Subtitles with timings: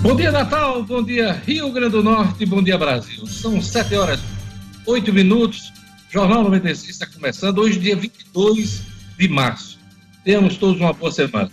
[0.00, 0.82] Bom dia, Natal.
[0.84, 2.44] Bom dia, Rio Grande do Norte.
[2.46, 3.26] Bom dia, Brasil.
[3.26, 4.20] São 7 horas,
[4.86, 5.72] 8 minutos.
[6.10, 7.58] Jornal 96 está começando.
[7.58, 8.82] Hoje, dia 22
[9.18, 9.78] de março.
[10.22, 11.50] Temos todos uma boa semana.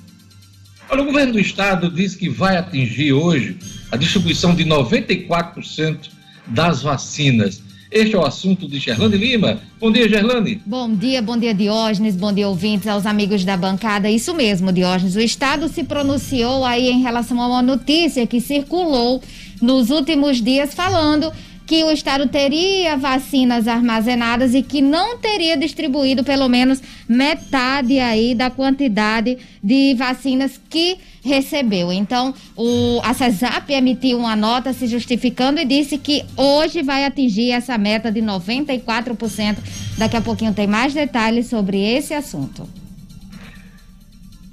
[0.89, 3.57] Olha, o governo do estado diz que vai atingir hoje
[3.91, 6.09] a distribuição de 94%
[6.47, 7.62] das vacinas.
[7.93, 9.59] Este é o assunto de Gerlane Lima.
[9.79, 10.59] Bom dia, Gerlane.
[10.65, 12.15] Bom dia, bom dia, Diógenes.
[12.15, 14.09] Bom dia, ouvintes, aos amigos da bancada.
[14.09, 15.15] Isso mesmo, Diógenes.
[15.15, 19.21] O Estado se pronunciou aí em relação a uma notícia que circulou
[19.61, 21.31] nos últimos dias falando
[21.65, 28.35] que o Estado teria vacinas armazenadas e que não teria distribuído pelo menos metade aí
[28.35, 31.91] da quantidade de vacinas que recebeu.
[31.91, 37.51] Então, o, a CESAP emitiu uma nota se justificando e disse que hoje vai atingir
[37.51, 39.57] essa meta de 94%.
[39.97, 42.67] Daqui a pouquinho tem mais detalhes sobre esse assunto.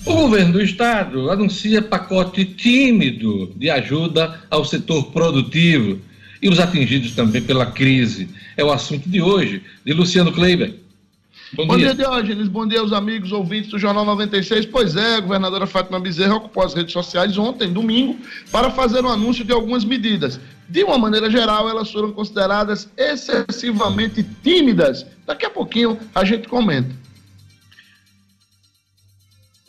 [0.07, 6.01] O governo do estado anuncia pacote tímido de ajuda ao setor produtivo
[6.43, 8.29] e os atingidos também pela crise.
[8.57, 10.75] É o assunto de hoje, de Luciano Kleiber.
[11.53, 12.47] Bom, bom dia, dia Diógenes.
[12.47, 14.67] Bom dia aos amigos ouvintes do Jornal 96.
[14.67, 18.17] Pois é, a governadora Fátima Bezerra ocupou as redes sociais ontem, domingo,
[18.53, 20.39] para fazer um anúncio de algumas medidas.
[20.69, 25.05] De uma maneira geral, elas foram consideradas excessivamente tímidas.
[25.27, 27.00] Daqui a pouquinho a gente comenta.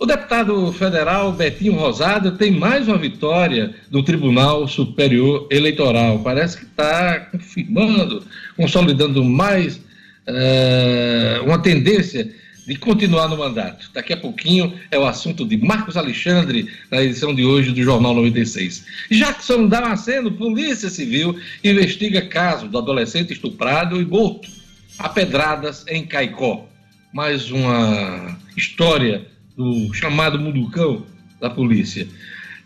[0.02, 6.18] O deputado federal Betinho Rosado tem mais uma vitória do Tribunal Superior Eleitoral.
[6.24, 8.26] Parece que está confirmando,
[8.58, 12.34] consolidando mais uh, uma tendência
[12.66, 13.92] de continuar no mandato.
[13.94, 18.16] Daqui a pouquinho é o assunto de Marcos Alexandre, na edição de hoje do Jornal
[18.16, 18.84] 96.
[19.12, 24.50] Jackson Damasceno, Polícia Civil, investiga caso do adolescente estuprado e morto
[24.98, 26.68] a pedradas em Caicó.
[27.14, 31.04] Mais uma história do chamado Munducão
[31.40, 32.08] da polícia.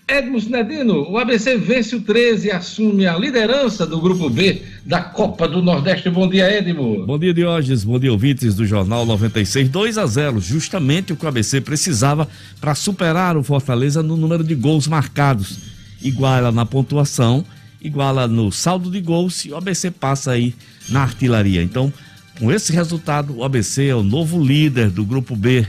[0.07, 5.01] Edmus Nedino, o ABC vence o 13 e assume a liderança do Grupo B da
[5.01, 6.11] Copa do Nordeste.
[6.11, 7.03] Bom dia, Edmo.
[7.07, 7.83] Bom dia, Diógenes.
[7.83, 9.67] Bom dia, ouvintes do Jornal 96.
[9.67, 12.27] 2 a 0, justamente o que o ABC precisava
[12.61, 15.57] para superar o Fortaleza no número de gols marcados.
[15.99, 17.43] Iguala na pontuação,
[17.81, 20.53] iguala no saldo de gols e o ABC passa aí
[20.87, 21.63] na artilharia.
[21.63, 21.91] Então,
[22.39, 25.65] com esse resultado, o ABC é o novo líder do Grupo B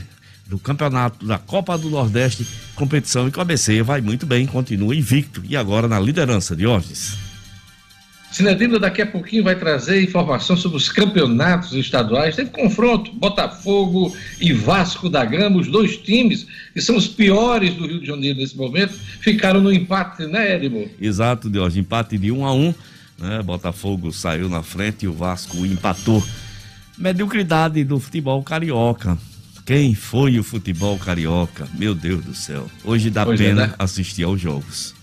[0.46, 4.94] do campeonato da Copa do Nordeste, competição em que o ABC vai muito bem, continua
[4.94, 7.16] invicto e agora na liderança de Orges.
[8.30, 12.36] Sinedino daqui a pouquinho vai trazer informação sobre os campeonatos estaduais.
[12.36, 17.86] Teve confronto, Botafogo e Vasco da Gama, os dois times que são os piores do
[17.86, 20.86] Rio de Janeiro nesse momento, ficaram no empate, né, Edmo?
[21.00, 22.74] Exato, Deus, empate de um a um,
[23.18, 23.42] né?
[23.42, 26.22] Botafogo saiu na frente e o Vasco empatou.
[26.98, 29.16] Mediocridade do futebol carioca.
[29.66, 31.66] Quem foi o futebol carioca?
[31.76, 32.70] Meu Deus do céu.
[32.84, 33.74] Hoje dá é, pena é, né?
[33.76, 34.94] assistir aos jogos.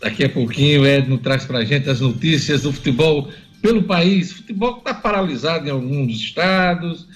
[0.00, 4.32] Daqui a pouquinho o Edno traz pra gente as notícias do futebol pelo país.
[4.32, 7.06] O futebol está paralisado em alguns estados,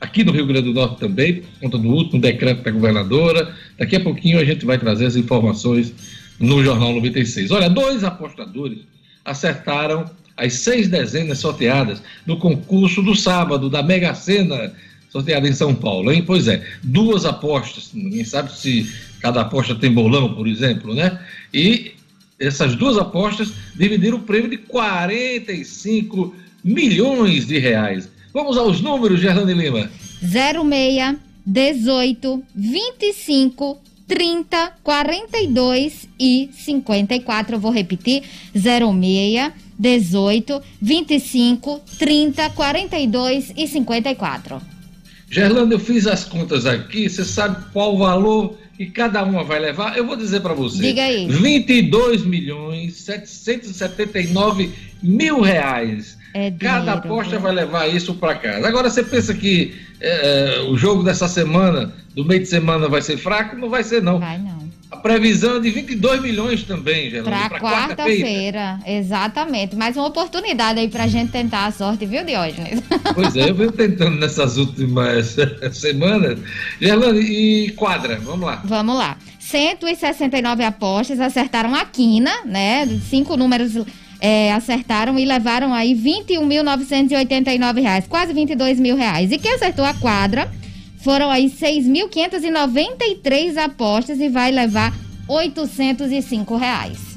[0.00, 3.54] aqui no Rio Grande do Norte também, por conta do último decreto da governadora.
[3.78, 5.94] Daqui a pouquinho a gente vai trazer as informações
[6.40, 7.52] no Jornal 96.
[7.52, 8.80] Olha, dois apostadores
[9.24, 14.72] acertaram as seis dezenas sorteadas no concurso do sábado da Mega Sena
[15.12, 16.24] sorteada em São Paulo, hein?
[16.26, 18.90] Pois é, duas apostas, ninguém sabe se
[19.20, 21.20] cada aposta tem bolão, por exemplo, né?
[21.52, 21.92] E
[22.40, 26.34] essas duas apostas dividiram o prêmio de 45
[26.64, 28.08] milhões de reais.
[28.32, 29.90] Vamos aos números, Gerlane Lima.
[30.22, 37.56] 06, 18, 25, 30, 42 e 54.
[37.56, 38.22] Eu vou repetir:
[38.54, 44.71] 06, 18, 25, 30, 42 e 54.
[45.32, 49.58] Gerlando, eu fiz as contas aqui, você sabe qual o valor que cada uma vai
[49.58, 49.96] levar?
[49.96, 50.82] Eu vou dizer para você.
[50.82, 51.26] Diga aí.
[51.26, 54.70] 22 milhões 779
[55.02, 56.18] mil reais.
[56.34, 58.68] É cada aposta vai levar isso para casa.
[58.68, 63.16] Agora você pensa que é, o jogo dessa semana, do meio de semana, vai ser
[63.16, 63.56] fraco?
[63.56, 64.18] Não vai ser, não.
[64.18, 64.61] Vai não.
[64.92, 67.30] A previsão é de 22 milhões também, Geraldo.
[67.30, 69.74] Para quarta-feira, quarta exatamente.
[69.74, 72.82] Mais uma oportunidade aí para a gente tentar a sorte, viu, Diógenes?
[73.14, 75.36] Pois é, eu venho tentando nessas últimas
[75.72, 76.38] semanas.
[76.80, 78.62] Gerlane, e quadra, vamos lá.
[78.64, 79.16] Vamos lá.
[79.38, 82.86] 169 apostas acertaram a quina, né?
[83.08, 83.72] Cinco números
[84.20, 89.32] é, acertaram e levaram aí 21.989 reais, quase 22 mil reais.
[89.32, 90.50] E quem acertou a quadra
[91.02, 94.92] foram aí 6.593 apostas e vai levar
[95.28, 97.12] 805 reais.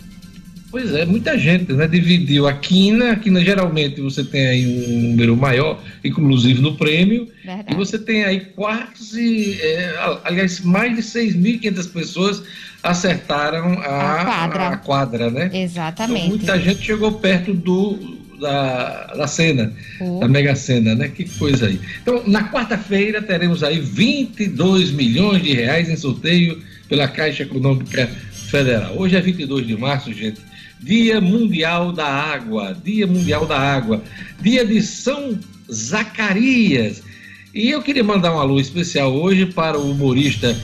[0.71, 1.87] Pois é, muita gente, né?
[1.87, 7.29] Dividiu a quina, a quina geralmente você tem aí um número maior, inclusive no prêmio,
[7.45, 7.71] Verdade.
[7.71, 9.95] e você tem aí quase, é,
[10.25, 12.43] aliás, mais de 6.500 pessoas
[12.83, 14.67] acertaram a, a, quadra.
[14.67, 15.49] a quadra, né?
[15.53, 16.25] Exatamente.
[16.25, 20.19] Então, muita gente chegou perto do, da, da cena, uhum.
[20.19, 21.07] da Mega Sena, né?
[21.07, 21.79] Que coisa aí.
[22.01, 28.07] Então, na quarta-feira teremos aí 22 milhões de reais em sorteio pela Caixa Econômica
[28.49, 28.97] Federal.
[28.97, 30.39] Hoje é 22 de março, gente.
[30.79, 34.03] Dia Mundial da Água, Dia Mundial da Água,
[34.41, 35.37] Dia de São
[35.71, 37.01] Zacarias.
[37.53, 40.55] E eu queria mandar um alô especial hoje para o humorista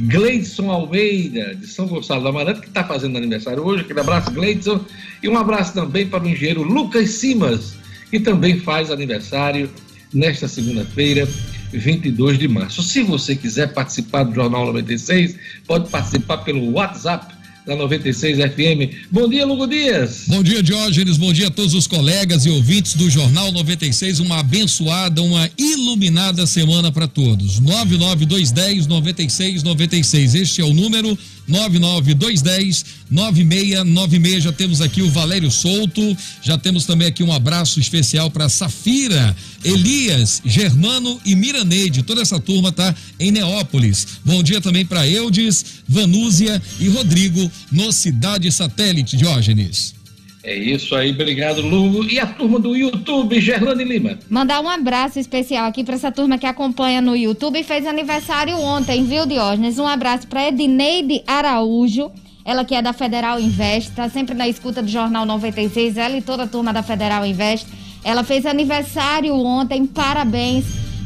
[0.00, 3.82] Gleidson Almeida, de São Gonçalo da Amarante, que está fazendo aniversário hoje.
[3.82, 4.84] Aquele abraço, Gleidson.
[5.22, 7.74] E um abraço também para o engenheiro Lucas Simas,
[8.10, 9.70] que também faz aniversário
[10.12, 11.28] nesta segunda-feira,
[11.72, 12.82] 22 de março.
[12.82, 15.36] Se você quiser participar do Jornal 96,
[15.66, 19.08] pode participar pelo WhatsApp da 96 FM.
[19.10, 20.24] Bom dia, Lugo Dias.
[20.26, 21.16] Bom dia, Diógenes.
[21.16, 24.20] Bom dia a todos os colegas e ouvintes do Jornal 96.
[24.20, 27.60] Uma abençoada, uma iluminada semana para todos.
[27.60, 30.34] 99210 9696.
[30.34, 31.18] Este é o número
[31.50, 34.44] 99210 9696.
[34.44, 39.36] Já temos aqui o Valério Souto, já temos também aqui um abraço especial para Safira,
[39.64, 42.02] Elias, Germano e Miraneide.
[42.02, 44.06] Toda essa turma tá em Neópolis.
[44.24, 49.99] Bom dia também para Eudes, Vanúzia e Rodrigo no Cidade Satélite, Diógenes.
[50.42, 52.04] É isso aí, obrigado, Lugo.
[52.04, 54.18] E a turma do YouTube, Gerlane Lima.
[54.28, 58.56] Mandar um abraço especial aqui para essa turma que acompanha no YouTube e fez aniversário
[58.56, 59.78] ontem, viu, Diógenes?
[59.78, 62.10] Um abraço para Edneide Araújo,
[62.44, 66.22] ela que é da Federal Invest, tá sempre na escuta do Jornal 96, ela e
[66.22, 67.66] toda a turma da Federal Invest.
[68.02, 70.64] Ela fez aniversário ontem, parabéns.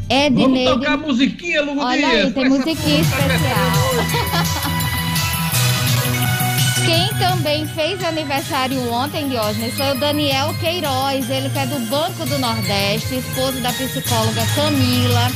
[0.09, 0.65] Edneide.
[0.65, 2.27] Vamos tocar musiquinha, Lugo Olha Dias.
[2.27, 4.65] aí, tem musiquinha especial.
[6.85, 12.27] Quem também fez aniversário ontem, Diógenes, foi o Daniel Queiroz, ele que é do Banco
[12.27, 15.31] do Nordeste, esposo da psicóloga Camila,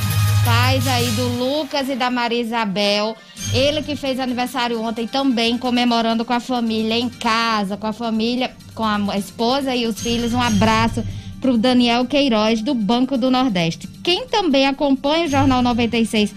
[0.45, 3.17] pais aí do Lucas e da Maria Isabel.
[3.55, 8.51] Ele que fez aniversário ontem também, comemorando com a família em casa, com a família,
[8.75, 10.35] com a esposa e os filhos.
[10.35, 11.03] Um abraço
[11.41, 13.89] para o Daniel Queiroz, do Banco do Nordeste.
[14.03, 16.35] Quem também acompanha o Jornal 96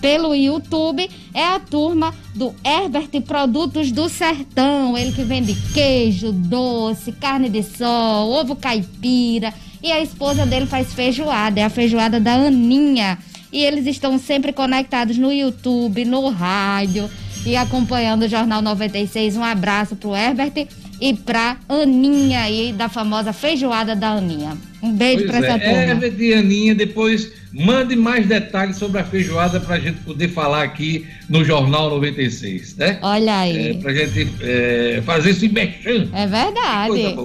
[0.00, 4.96] pelo YouTube é a turma do Herbert Produtos do Sertão.
[4.96, 9.52] Ele que vende queijo, doce, carne de sol, ovo caipira.
[9.82, 13.18] E a esposa dele faz feijoada, é a feijoada da Aninha.
[13.52, 17.10] E eles estão sempre conectados no YouTube, no rádio
[17.44, 19.36] e acompanhando o Jornal 96.
[19.36, 20.68] Um abraço pro Herbert
[21.00, 24.56] e pra Aninha aí, da famosa feijoada da Aninha.
[24.82, 25.48] Um beijo pois pra é.
[25.48, 25.82] essa turma.
[25.82, 30.62] Herbert e Aninha, depois Mande mais detalhes sobre a feijoada para a gente poder falar
[30.62, 32.98] aqui no Jornal 96, né?
[33.02, 33.70] Olha aí.
[33.70, 36.08] É, para a gente é, fazer esse mexão.
[36.12, 37.16] É verdade.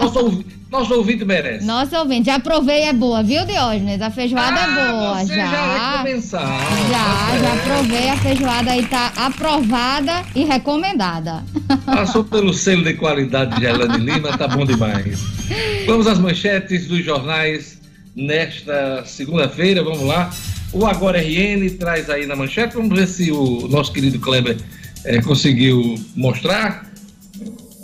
[0.00, 1.66] Nosso, ouvi, nosso ouvinte merece.
[1.66, 2.26] Nosso ouvinte.
[2.26, 4.00] Já provei, é boa, viu, Diógenes?
[4.00, 5.18] A feijoada é ah, é boa.
[5.18, 5.50] Você já.
[5.50, 6.60] Já, recomeçar.
[6.90, 7.40] já, é.
[7.42, 8.08] já provei.
[8.08, 11.44] A feijoada aí tá aprovada e recomendada.
[11.84, 15.20] Passou pelo selo de qualidade de Gelane Lima, tá bom demais.
[15.86, 17.77] Vamos às manchetes dos jornais
[18.18, 19.82] nesta segunda-feira.
[19.82, 20.30] Vamos lá.
[20.72, 22.74] O Agora RN traz aí na manchete.
[22.74, 24.58] Vamos ver se o nosso querido Kleber
[25.04, 26.90] é, conseguiu mostrar.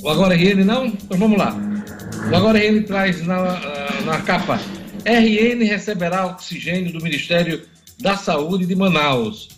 [0.02, 0.86] O Agora RN não?
[0.86, 1.56] Então vamos lá.
[2.30, 3.60] O Agora RN traz na,
[4.04, 4.60] na capa.
[5.04, 7.62] RN receberá oxigênio do Ministério
[8.00, 9.48] da Saúde de Manaus.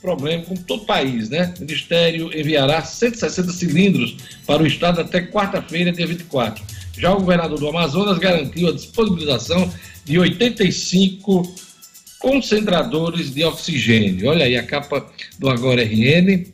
[0.00, 1.52] Problema com todo o país, né?
[1.58, 4.16] O Ministério enviará 160 cilindros
[4.46, 6.62] para o estado até quarta-feira, dia 24.
[6.98, 9.72] Já o governador do Amazonas garantiu a disponibilização
[10.04, 11.54] de 85
[12.18, 14.28] concentradores de oxigênio.
[14.28, 15.06] Olha aí a capa
[15.38, 16.46] do Agora RN.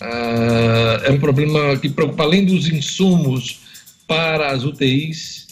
[0.00, 3.60] Ah, é um problema que preocupa além dos insumos
[4.06, 5.46] para as UTIs,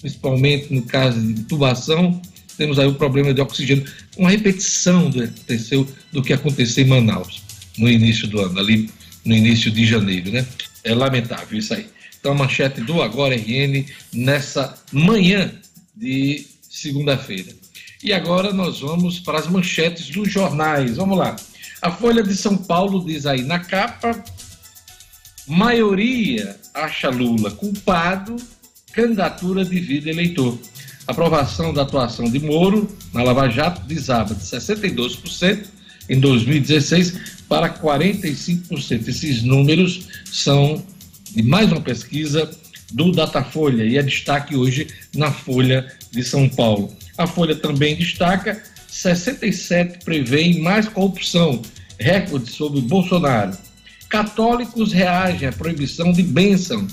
[0.00, 2.20] principalmente no caso de intubação,
[2.56, 3.84] temos aí o problema de oxigênio,
[4.16, 7.42] uma repetição do que aconteceu, do que aconteceu em Manaus
[7.78, 8.90] no início do ano, ali
[9.24, 10.46] no início de janeiro, né?
[10.84, 11.86] É lamentável isso aí.
[12.22, 15.52] Então, a manchete do Agora RN nessa manhã
[15.96, 17.52] de segunda-feira.
[18.00, 20.98] E agora nós vamos para as manchetes dos jornais.
[20.98, 21.34] Vamos lá.
[21.82, 24.22] A Folha de São Paulo diz aí na capa:
[25.48, 28.36] maioria acha Lula culpado,
[28.92, 30.56] candidatura de vida eleitor.
[31.08, 35.66] Aprovação da atuação de Moro na Lava Jato desaba de 62%
[36.08, 39.08] em 2016 para 45%.
[39.08, 40.84] Esses números são
[41.34, 42.50] de mais uma pesquisa
[42.92, 46.94] do Datafolha e é destaque hoje na Folha de São Paulo.
[47.16, 51.62] A Folha também destaca 67 prevêem mais corrupção,
[51.98, 53.56] recorde sobre Bolsonaro.
[54.10, 56.92] Católicos reagem à proibição de bênçãos,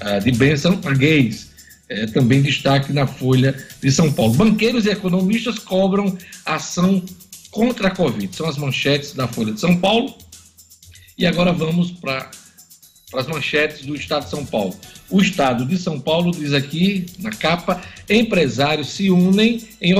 [0.00, 1.50] ah, de bênção a gays.
[1.88, 3.52] É, também destaque na Folha
[3.82, 4.34] de São Paulo.
[4.34, 6.16] Banqueiros e economistas cobram
[6.46, 7.02] ação
[7.50, 8.34] contra a Covid.
[8.36, 10.16] São as manchetes da Folha de São Paulo.
[11.18, 12.30] E agora vamos para
[13.14, 14.74] as manchetes do Estado de São Paulo.
[15.08, 19.94] O Estado de São Paulo diz aqui na capa: empresários se unem em,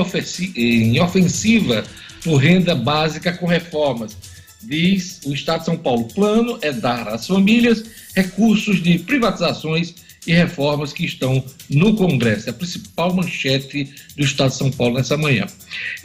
[0.55, 1.83] em ofensiva
[2.23, 4.15] por renda básica com reformas.
[4.63, 7.83] Diz o Estado de São Paulo: plano é dar às famílias
[8.15, 12.47] recursos de privatizações e reformas que estão no Congresso.
[12.47, 15.47] É a principal manchete do Estado de São Paulo nessa manhã.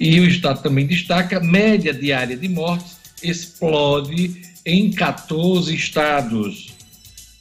[0.01, 6.76] E o Estado também destaca: média diária de mortes explode em 14 estados.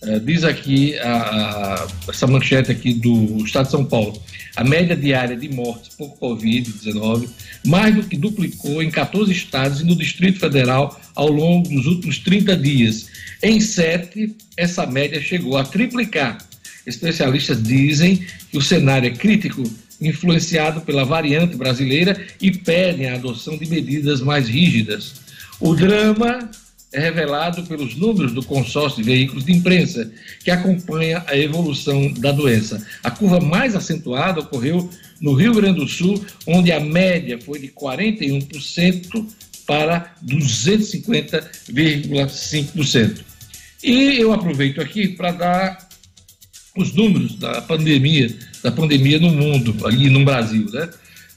[0.06, 4.22] É, diz aqui a, a, essa manchete aqui do Estado de São Paulo.
[4.56, 7.28] A média diária de mortes por Covid-19
[7.66, 12.20] mais do que duplicou em 14 estados e no Distrito Federal ao longo dos últimos
[12.20, 13.08] 30 dias.
[13.42, 16.38] Em sete, essa média chegou a triplicar.
[16.86, 19.64] Especialistas dizem que o cenário é crítico,
[20.00, 25.16] influenciado pela variante brasileira e pedem a adoção de medidas mais rígidas.
[25.60, 26.50] O drama
[26.96, 30.10] é revelado pelos números do consórcio de veículos de imprensa,
[30.44, 32.82] que acompanha a evolução da doença.
[33.04, 37.68] A curva mais acentuada ocorreu no Rio Grande do Sul, onde a média foi de
[37.68, 39.28] 41%
[39.68, 43.20] para 250,5%.
[43.84, 45.90] E eu aproveito aqui para dar
[46.78, 48.34] os números da pandemia,
[48.64, 50.90] da pandemia no mundo, ali no Brasil, né?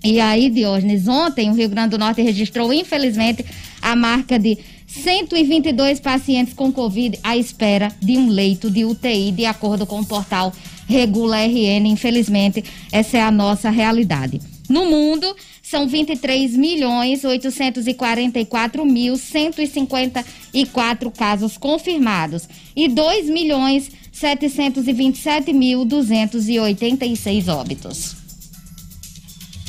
[0.02, 3.44] E aí, Diógenes, ontem o Rio Grande do Norte registrou, infelizmente,
[3.80, 4.58] a marca de
[5.02, 10.06] 122 pacientes com Covid à espera de um leito de UTI, de acordo com o
[10.06, 10.52] portal
[10.86, 11.86] Regula RN.
[11.86, 14.40] Infelizmente, essa é a nossa realidade.
[14.68, 25.84] No mundo, são 23 milhões 844 mil 154 casos confirmados e 2 milhões 727 mil
[25.84, 28.23] 286 óbitos.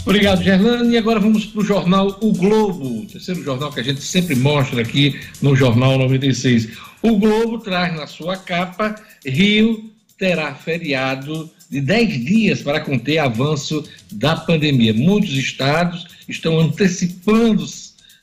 [0.05, 0.93] Obrigado, Gerlane.
[0.93, 4.35] E agora vamos para o jornal O Globo, o terceiro jornal que a gente sempre
[4.35, 6.69] mostra aqui no Jornal 96.
[7.01, 8.93] O Globo traz na sua capa:
[9.25, 14.93] Rio terá feriado de 10 dias para conter avanço da pandemia.
[14.93, 17.65] Muitos estados estão antecipando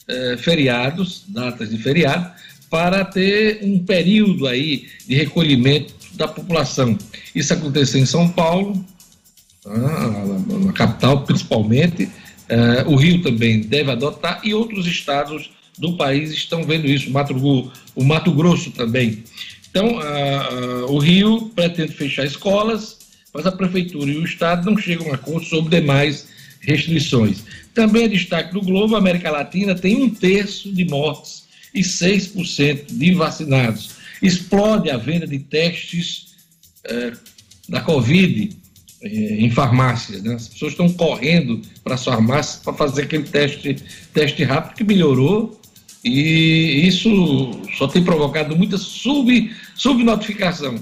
[0.06, 2.30] eh, feriados, datas de feriado,
[2.70, 6.96] para ter um período aí de recolhimento da população.
[7.34, 8.84] Isso aconteceu em São Paulo,
[9.64, 16.64] na capital principalmente, uh, o Rio também deve adotar e outros estados do país estão
[16.64, 19.24] vendo isso, o Mato, o Mato Grosso também.
[19.70, 19.98] Então,
[20.88, 22.98] o Rio pretende fechar escolas,
[23.32, 26.28] mas a prefeitura e o estado não chegam a acordo sobre demais
[26.60, 27.42] restrições.
[27.74, 32.86] Também é destaque do Globo, a América Latina tem um terço de mortes e 6%
[32.90, 33.90] de vacinados.
[34.20, 36.34] Explode a venda de testes
[36.86, 37.16] uh,
[37.68, 38.61] da Covid eh,
[39.02, 40.22] em farmácias.
[40.22, 40.34] Né?
[40.34, 43.76] As pessoas estão correndo para as farmácias para fazer aquele teste,
[44.12, 45.58] teste rápido que melhorou
[46.04, 50.76] E isso só tem provocado muita sub, subnotificação.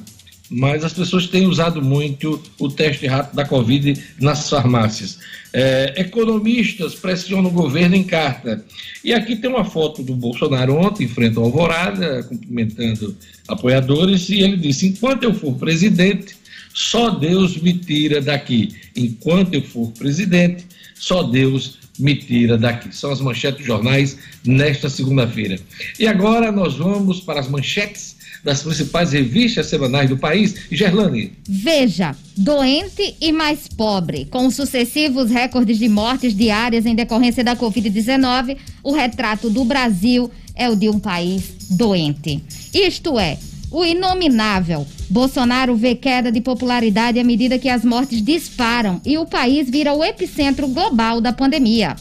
[0.51, 5.19] Mas as pessoas têm usado muito o teste rápido da Covid nas farmácias.
[5.53, 8.65] É, economistas pressionam o governo em carta.
[9.05, 14.41] E aqui tem uma foto do Bolsonaro ontem, em frente ao Alvorada, cumprimentando apoiadores, e
[14.41, 16.35] ele disse: enquanto eu for presidente,
[16.73, 18.75] só Deus me tira daqui.
[18.97, 22.95] Enquanto eu for presidente, só Deus me tira daqui.
[22.95, 25.59] São as manchetes dos jornais nesta segunda-feira.
[25.99, 30.55] E agora nós vamos para as manchetes das principais revistas semanais do país.
[30.71, 31.33] Gerlane.
[31.47, 34.25] Veja, doente e mais pobre.
[34.27, 40.69] Com sucessivos recordes de mortes diárias em decorrência da Covid-19, o retrato do Brasil é
[40.69, 42.43] o de um país doente.
[42.73, 43.39] Isto é,
[43.71, 44.87] o inominável.
[45.09, 49.93] Bolsonaro vê queda de popularidade à medida que as mortes disparam e o país vira
[49.93, 51.97] o epicentro global da pandemia.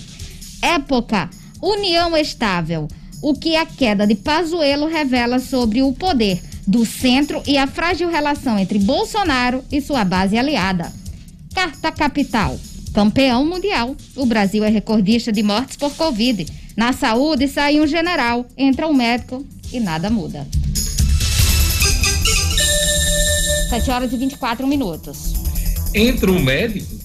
[0.62, 1.30] Época,
[1.62, 2.88] união estável
[3.22, 8.10] o que a queda de Pazuello revela sobre o poder do centro e a frágil
[8.10, 10.92] relação entre Bolsonaro e sua base aliada.
[11.54, 12.60] Carta Capital.
[12.94, 13.96] Campeão mundial.
[14.16, 16.46] O Brasil é recordista de mortes por Covid.
[16.76, 20.48] Na saúde sai um general, entra um médico e nada muda.
[23.70, 25.34] 7 horas e 24 minutos.
[25.94, 27.00] Entra um médico?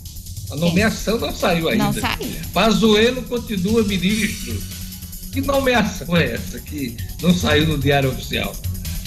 [0.51, 1.85] A nomeação não saiu ainda.
[1.85, 2.29] Não saiu.
[2.53, 4.61] Pazuello continua ministro
[5.35, 8.55] que nomeação é essa que não saiu no Diário Oficial?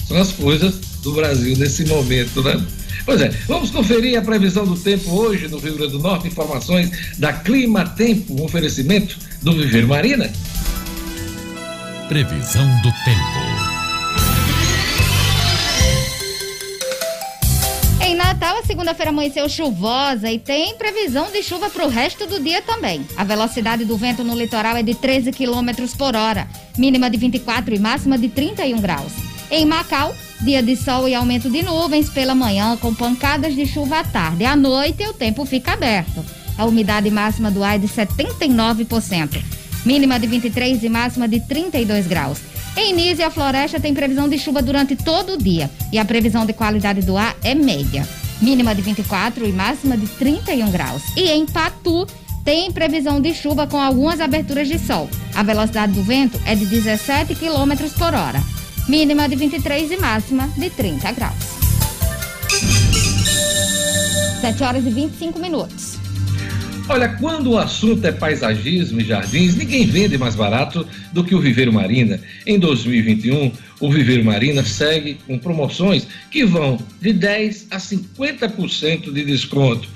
[0.06, 2.62] São as coisas do Brasil nesse momento, né?
[3.06, 6.90] Pois é, vamos conferir a previsão do tempo hoje no Rio Grande do Norte, informações
[7.18, 10.30] da Clima Tempo, um oferecimento do Viver Marina.
[12.08, 13.57] Previsão do tempo.
[18.18, 22.60] Natal, a segunda-feira amanheceu chuvosa e tem previsão de chuva para o resto do dia
[22.60, 23.06] também.
[23.16, 27.76] A velocidade do vento no litoral é de 13 km por hora, mínima de 24
[27.76, 29.12] e máxima de 31 graus.
[29.52, 34.00] Em Macau, dia de sol e aumento de nuvens pela manhã, com pancadas de chuva
[34.00, 34.44] à tarde.
[34.44, 36.24] À noite, o tempo fica aberto.
[36.58, 39.40] A umidade máxima do ar é de 79%,
[39.86, 42.40] mínima de 23 e máxima de 32 graus.
[42.80, 46.46] Em Nísia, a floresta tem previsão de chuva durante todo o dia e a previsão
[46.46, 48.08] de qualidade do ar é média,
[48.40, 51.02] mínima de 24 e máxima de 31 graus.
[51.16, 52.06] E em Patu,
[52.44, 55.10] tem previsão de chuva com algumas aberturas de sol.
[55.34, 58.40] A velocidade do vento é de 17 km por hora,
[58.88, 61.34] mínima de 23 e máxima de 30 graus.
[64.40, 65.98] 7 horas e 25 minutos.
[66.90, 71.40] Olha, quando o assunto é paisagismo e jardins, ninguém vende mais barato do que o
[71.40, 72.18] Viveiro Marina.
[72.46, 79.22] Em 2021, o Viveiro Marina segue com promoções que vão de 10 a 50% de
[79.22, 79.86] desconto.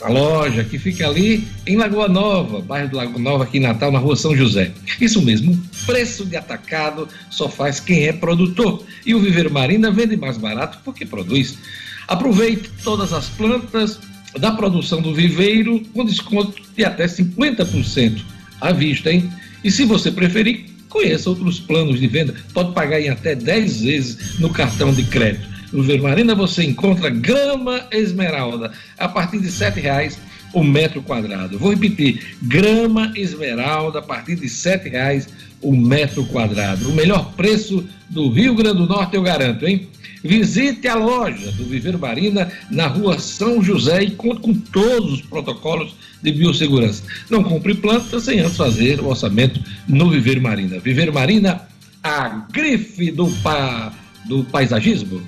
[0.00, 3.90] A loja que fica ali em Lagoa Nova, bairro de Lagoa Nova, aqui em Natal,
[3.90, 4.70] na rua São José.
[5.00, 8.84] Isso mesmo, preço de atacado só faz quem é produtor.
[9.04, 11.58] E o Viveiro Marina vende mais barato porque produz.
[12.06, 13.98] Aproveite todas as plantas
[14.38, 18.22] da produção do viveiro com desconto de até 50%
[18.60, 19.30] à vista, hein?
[19.62, 22.34] E se você preferir, conheça outros planos de venda.
[22.52, 25.48] Pode pagar em até 10 vezes no cartão de crédito.
[25.72, 30.18] No Vermarina você encontra grama esmeralda a partir de R$ reais
[30.52, 31.58] o metro quadrado.
[31.58, 35.28] Vou repetir, grama esmeralda a partir de R$ reais
[35.60, 36.88] o metro quadrado.
[36.90, 39.88] O melhor preço do Rio Grande do Norte, eu garanto, hein?
[40.24, 45.22] Visite a loja do Viveiro Marina na rua São José e conte com todos os
[45.22, 47.02] protocolos de biossegurança.
[47.28, 50.78] Não compre planta sem antes fazer o orçamento no Viveiro Marina.
[50.78, 51.62] Viveiro Marina,
[52.04, 53.92] a grife do, pa,
[54.26, 55.20] do paisagismo.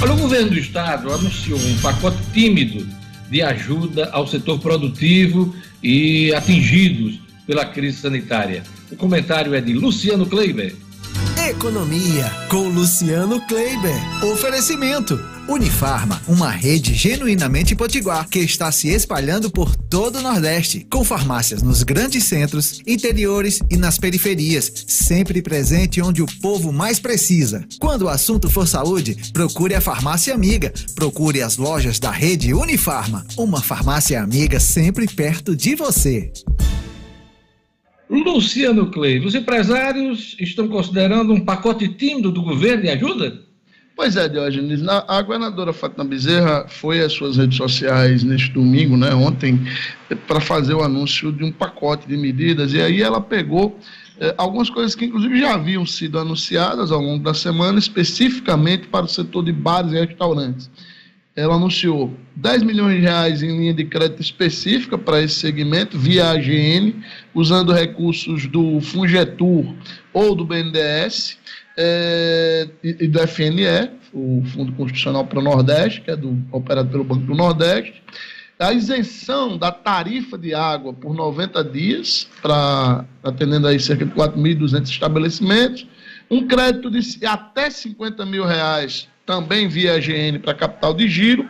[0.00, 2.86] Olha, o governo do estado anunciou um pacote tímido
[3.28, 8.62] de ajuda ao setor produtivo e atingidos pela crise sanitária.
[8.92, 10.76] O comentário é de Luciano Kleiber.
[11.48, 13.96] Economia com Luciano Kleiber.
[14.22, 15.18] Oferecimento.
[15.48, 21.62] Unifarma, uma rede genuinamente potiguar que está se espalhando por todo o Nordeste, com farmácias
[21.62, 27.66] nos grandes centros, interiores e nas periferias, sempre presente onde o povo mais precisa.
[27.80, 30.70] Quando o assunto for saúde, procure a farmácia amiga.
[30.94, 36.30] Procure as lojas da rede Unifarma, uma farmácia amiga sempre perto de você.
[38.08, 43.42] Luciano Clay, os empresários estão considerando um pacote tímido do governo de ajuda?
[43.94, 44.86] Pois é, Diógenes.
[44.86, 49.60] A governadora Fátima Bezerra foi às suas redes sociais neste domingo, né, ontem,
[50.26, 53.76] para fazer o anúncio de um pacote de medidas, e aí ela pegou
[54.20, 59.04] eh, algumas coisas que, inclusive, já haviam sido anunciadas ao longo da semana, especificamente para
[59.04, 60.70] o setor de bares e restaurantes.
[61.38, 66.30] Ela anunciou 10 milhões de reais em linha de crédito específica para esse segmento, via
[66.30, 66.96] AGN,
[67.32, 69.72] usando recursos do Fungetur
[70.12, 71.38] ou do BNDES
[71.76, 77.04] é, e, do FNE, o Fundo Constitucional para o Nordeste, que é do, operado pelo
[77.04, 78.02] Banco do Nordeste.
[78.58, 84.88] A isenção da tarifa de água por 90 dias, para atendendo aí cerca de 4.200
[84.88, 85.86] estabelecimentos.
[86.28, 91.46] Um crédito de até 50 mil reais também via GN para capital de giro,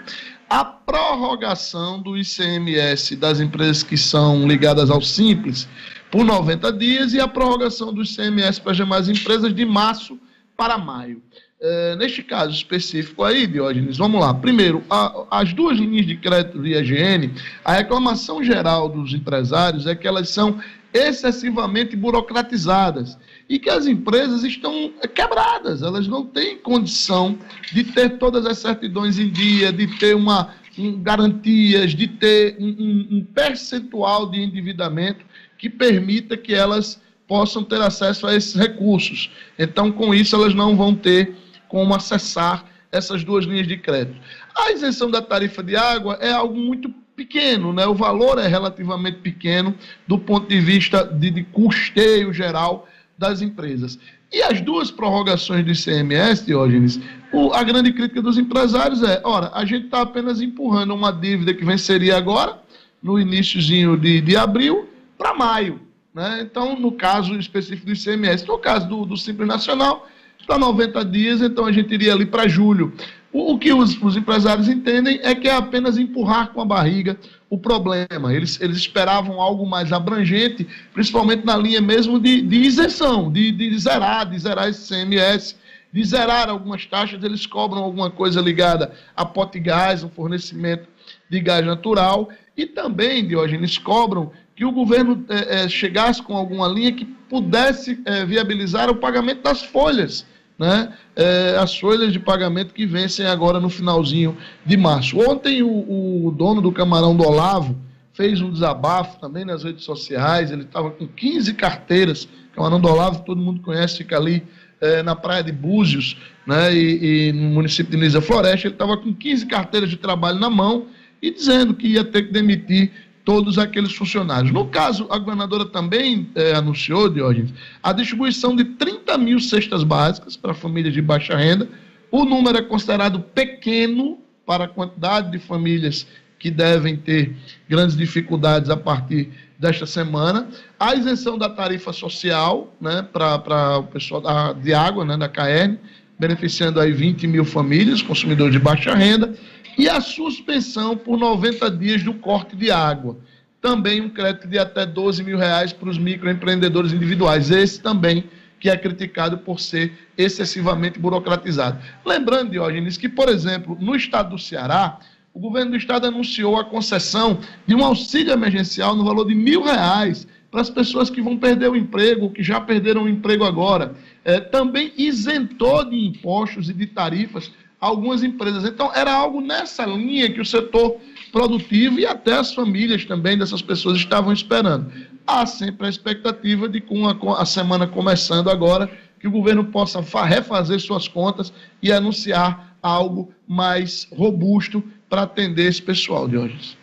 [0.50, 5.68] a prorrogação do ICMS das empresas que são ligadas ao Simples
[6.10, 10.18] por 90 dias e a prorrogação do ICMS para as demais empresas de março
[10.56, 11.22] para maio.
[11.60, 14.34] É, neste caso específico aí, Diógenes, vamos lá.
[14.34, 17.32] Primeiro, a, as duas linhas de crédito via GN,
[17.64, 20.58] a reclamação geral dos empresários é que elas são
[20.92, 23.16] excessivamente burocratizadas
[23.48, 27.38] e que as empresas estão quebradas, elas não têm condição
[27.72, 33.08] de ter todas as certidões em dia, de ter uma um, garantias, de ter um,
[33.10, 35.24] um, percentual de endividamento
[35.56, 39.30] que permita que elas possam ter acesso a esses recursos.
[39.58, 41.34] Então, com isso, elas não vão ter
[41.68, 44.18] como acessar essas duas linhas de crédito.
[44.56, 47.84] A isenção da tarifa de água é algo muito pequeno, né?
[47.84, 49.74] o valor é relativamente pequeno
[50.06, 52.87] do ponto de vista de, de custeio geral
[53.18, 53.98] das empresas.
[54.32, 57.00] E as duas prorrogações do ICMS, Diógenes,
[57.32, 61.52] o, a grande crítica dos empresários é, ora, a gente está apenas empurrando uma dívida
[61.52, 62.58] que venceria agora,
[63.02, 65.80] no iníciozinho de, de abril, para maio.
[66.14, 66.40] Né?
[66.42, 70.08] Então, no caso específico do ICMS, no caso do, do Simples Nacional,
[70.46, 72.92] para 90 dias, então a gente iria ali para julho.
[73.30, 77.18] O, que os, os, empresários entendem é que é apenas empurrar com a barriga
[77.50, 78.32] o problema.
[78.32, 83.78] Eles, eles esperavam algo mais abrangente, principalmente na linha mesmo de, de isenção, de, de
[83.78, 85.56] zerar, de zerar esse CMS,
[85.92, 87.22] de zerar algumas taxas.
[87.22, 90.88] Eles cobram alguma coisa ligada a pote gás, o fornecimento
[91.28, 92.30] de gás natural.
[92.56, 98.00] E também, Diógenes, cobram que o governo é, é, chegasse com alguma linha que pudesse
[98.06, 100.26] é, viabilizar o pagamento das folhas
[100.58, 105.18] né, é, as folhas de pagamento que vencem agora no finalzinho de março.
[105.18, 107.76] Ontem o, o dono do camarão do Olavo
[108.12, 113.22] fez um desabafo também nas redes sociais, ele estava com 15 carteiras, camarão do Olavo,
[113.24, 114.42] todo mundo conhece, fica ali
[114.80, 118.96] é, na praia de Búzios, né, e, e no município de Nisa Floresta, ele estava
[118.96, 120.86] com 15 carteiras de trabalho na mão
[121.22, 122.90] e dizendo que ia ter que demitir
[123.28, 124.50] todos aqueles funcionários.
[124.50, 130.34] No caso, a governadora também é, anunciou, Diógenes, a distribuição de 30 mil cestas básicas
[130.34, 131.68] para famílias de baixa renda.
[132.10, 136.06] O número é considerado pequeno para a quantidade de famílias
[136.38, 137.36] que devem ter
[137.68, 140.48] grandes dificuldades a partir desta semana.
[140.80, 145.76] A isenção da tarifa social né, para o pessoal da, de água, né, da CAERN,
[146.18, 149.34] beneficiando aí 20 mil famílias, consumidores de baixa renda
[149.78, 153.16] e a suspensão por 90 dias do corte de água.
[153.60, 157.52] Também um crédito de até 12 mil reais para os microempreendedores individuais.
[157.52, 158.24] Esse também
[158.58, 161.78] que é criticado por ser excessivamente burocratizado.
[162.04, 164.98] Lembrando, Diógenes, que, por exemplo, no estado do Ceará,
[165.32, 169.62] o governo do estado anunciou a concessão de um auxílio emergencial no valor de mil
[169.62, 173.94] reais para as pessoas que vão perder o emprego, que já perderam o emprego agora.
[174.24, 178.64] É, também isentou de impostos e de tarifas algumas empresas.
[178.64, 180.96] Então, era algo nessa linha que o setor
[181.30, 184.90] produtivo e até as famílias também dessas pessoas estavam esperando.
[185.26, 190.00] Há sempre a expectativa de, com a, a semana começando agora, que o governo possa
[190.00, 196.76] refazer suas contas e anunciar algo mais robusto para atender esse pessoal de hoje.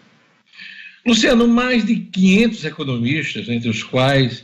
[1.05, 4.43] Luciano, mais de 500 economistas, entre os quais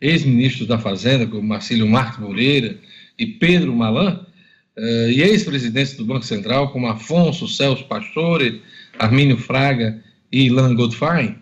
[0.00, 2.78] ex-ministros da Fazenda, como Marcílio Marques Moreira
[3.18, 4.26] e Pedro Malan,
[4.76, 8.62] uh, e ex-presidentes do Banco Central, como Afonso Celso Pastore,
[8.98, 11.36] Armínio Fraga e Ilan Goldfein,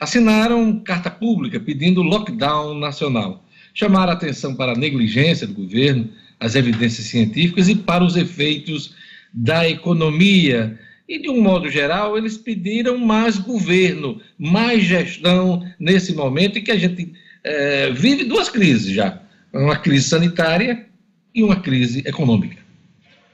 [0.00, 3.44] assinaram carta pública pedindo lockdown nacional.
[3.74, 6.08] Chamaram atenção para a negligência do governo,
[6.40, 8.94] as evidências científicas e para os efeitos
[9.32, 10.78] da economia.
[11.08, 16.72] E, de um modo geral, eles pediram mais governo, mais gestão nesse momento em que
[16.72, 17.12] a gente
[17.44, 20.86] é, vive duas crises já: uma crise sanitária
[21.34, 22.65] e uma crise econômica.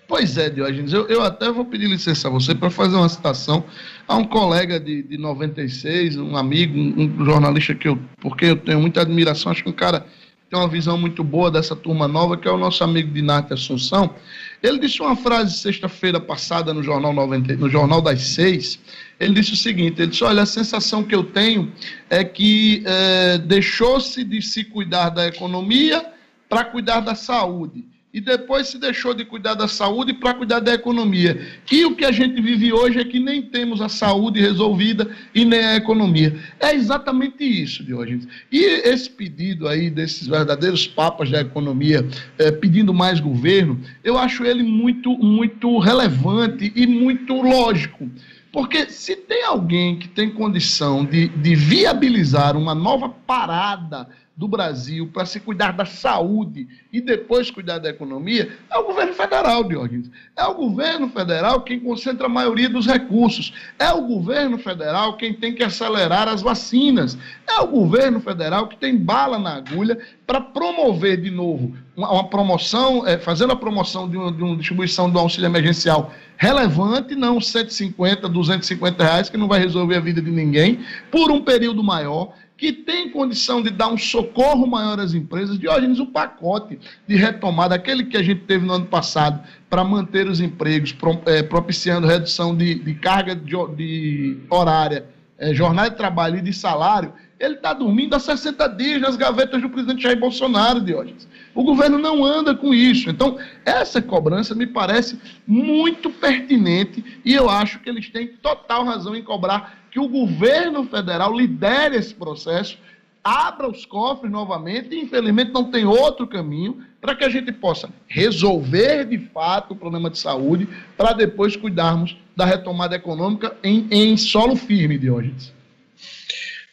[0.08, 3.64] Pois é, Diógenes, eu, eu até vou pedir licença a você para fazer uma citação
[4.06, 8.56] a um colega de, de 96, um amigo, um, um jornalista que eu, porque eu
[8.56, 10.04] tenho muita admiração, acho que um cara
[10.50, 14.14] tem uma visão muito boa dessa turma nova, que é o nosso amigo Dinarte Assunção.
[14.62, 18.78] Ele disse uma frase sexta-feira passada no Jornal, 90, no jornal das Seis.
[19.18, 21.72] Ele disse o seguinte: ele disse, olha, a sensação que eu tenho
[22.10, 26.04] é que é, deixou-se de se cuidar da economia
[26.50, 30.74] para cuidar da saúde e depois se deixou de cuidar da saúde para cuidar da
[30.74, 31.40] economia.
[31.70, 35.44] E o que a gente vive hoje é que nem temos a saúde resolvida e
[35.44, 36.38] nem a economia.
[36.60, 38.28] É exatamente isso, Diógenes.
[38.50, 42.06] E esse pedido aí desses verdadeiros papas da economia
[42.38, 48.10] é, pedindo mais governo, eu acho ele muito, muito relevante e muito lógico.
[48.52, 55.10] Porque se tem alguém que tem condição de, de viabilizar uma nova parada do Brasil
[55.12, 60.10] para se cuidar da saúde e depois cuidar da economia é o governo federal, Diógenes.
[60.36, 63.52] É o governo federal quem concentra a maioria dos recursos.
[63.78, 67.18] É o governo federal quem tem que acelerar as vacinas.
[67.46, 72.24] É o governo federal que tem bala na agulha para promover de novo uma, uma
[72.28, 77.40] promoção, é, fazendo a promoção de uma, de uma distribuição do auxílio emergencial relevante, não
[77.40, 82.32] 150, 250 reais, que não vai resolver a vida de ninguém, por um período maior
[82.62, 87.74] que tem condição de dar um socorro maior às empresas, Diógenes, o pacote de retomada,
[87.74, 90.94] aquele que a gente teve no ano passado, para manter os empregos,
[91.26, 96.52] é, propiciando redução de, de carga de, de horária, é, jornada de trabalho e de
[96.52, 101.26] salário, ele está dormindo há 60 dias nas gavetas do presidente Jair Bolsonaro, Diógenes.
[101.52, 103.10] O governo não anda com isso.
[103.10, 109.16] Então, essa cobrança me parece muito pertinente e eu acho que eles têm total razão
[109.16, 112.78] em cobrar que o governo federal lidere esse processo,
[113.22, 117.90] abra os cofres novamente, e infelizmente não tem outro caminho para que a gente possa
[118.08, 124.16] resolver de fato o problema de saúde, para depois cuidarmos da retomada econômica em, em
[124.16, 125.52] solo firme, Diógenes.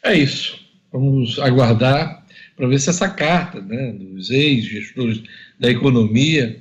[0.03, 0.57] É isso.
[0.91, 5.21] Vamos aguardar para ver se essa carta né, dos ex-gestores
[5.59, 6.57] da economia,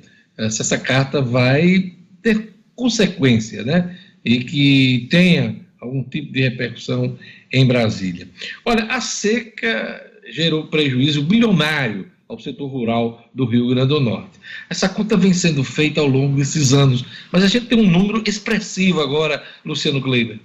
[0.50, 3.96] se essa carta vai ter consequência, né?
[4.24, 7.18] E que tenha algum tipo de repercussão
[7.52, 8.28] em Brasília.
[8.64, 14.38] Olha, a seca gerou prejuízo bilionário ao setor rural do Rio Grande do Norte.
[14.68, 18.22] Essa conta vem sendo feita ao longo desses anos, mas a gente tem um número
[18.26, 20.38] expressivo agora, Luciano Kleiber.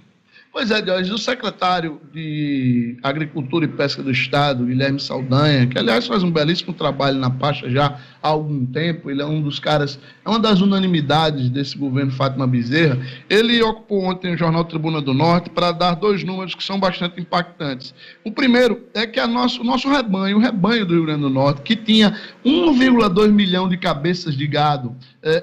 [0.54, 6.06] Pois é, Diógenes, o secretário de Agricultura e Pesca do Estado, Guilherme Saldanha, que aliás
[6.06, 9.98] faz um belíssimo trabalho na pasta já há algum tempo, ele é um dos caras,
[10.24, 15.12] é uma das unanimidades desse governo Fátima Bezerra, ele ocupou ontem o jornal Tribuna do
[15.12, 17.92] Norte para dar dois números que são bastante impactantes.
[18.22, 21.30] O primeiro é que a nosso, o nosso rebanho, o rebanho do Rio Grande do
[21.30, 24.94] Norte, que tinha 1,2 milhão de cabeças de gado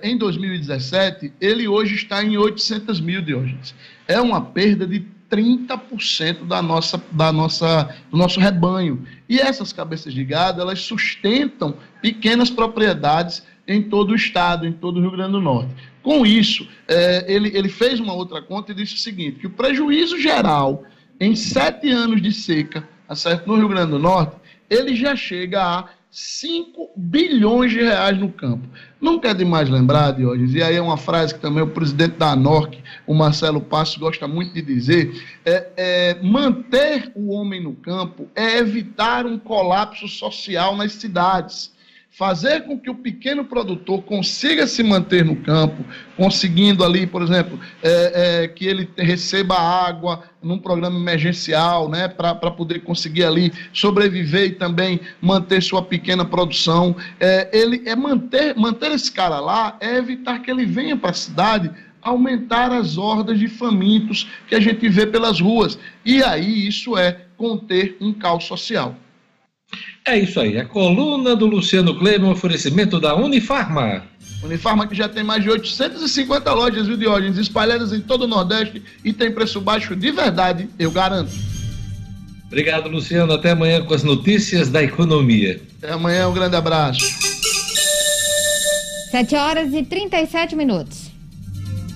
[0.03, 3.73] em 2017, ele hoje está em 800 mil, Diógenes
[4.11, 9.07] é uma perda de 30% da nossa, da nossa, do nosso rebanho.
[9.29, 14.97] E essas cabeças de gado, elas sustentam pequenas propriedades em todo o estado, em todo
[14.97, 15.73] o Rio Grande do Norte.
[16.03, 19.51] Com isso, é, ele, ele fez uma outra conta e disse o seguinte, que o
[19.51, 20.83] prejuízo geral
[21.19, 22.83] em sete anos de seca,
[23.15, 24.35] certo, no Rio Grande do Norte,
[24.69, 28.67] ele já chega a 5 bilhões de reais no campo.
[28.99, 32.33] Não quer demais lembrar, Diógenes, e aí é uma frase que também o presidente da
[32.33, 38.27] ANORC, o Marcelo Passos, gosta muito de dizer, é, é, manter o homem no campo
[38.35, 41.71] é evitar um colapso social nas cidades
[42.11, 45.83] fazer com que o pequeno produtor consiga se manter no campo,
[46.17, 52.35] conseguindo ali, por exemplo, é, é, que ele receba água num programa emergencial, né, para
[52.51, 56.95] poder conseguir ali sobreviver e também manter sua pequena produção.
[57.17, 61.13] É, ele é manter, manter esse cara lá é evitar que ele venha para a
[61.13, 61.71] cidade
[62.01, 65.79] aumentar as hordas de famintos que a gente vê pelas ruas.
[66.03, 68.97] E aí isso é conter um caos social.
[70.05, 74.03] É isso aí, a coluna do Luciano Kleber, um oferecimento da Unifarma.
[74.43, 78.81] Unifarma que já tem mais de 850 lojas, viu, Diógenes, espalhadas em todo o Nordeste
[79.05, 81.31] e tem preço baixo de verdade, eu garanto.
[82.51, 83.31] Obrigado, Luciano.
[83.31, 85.61] Até amanhã com as notícias da economia.
[85.77, 86.99] Até amanhã, um grande abraço.
[89.09, 91.00] 7 horas e 37 minutos.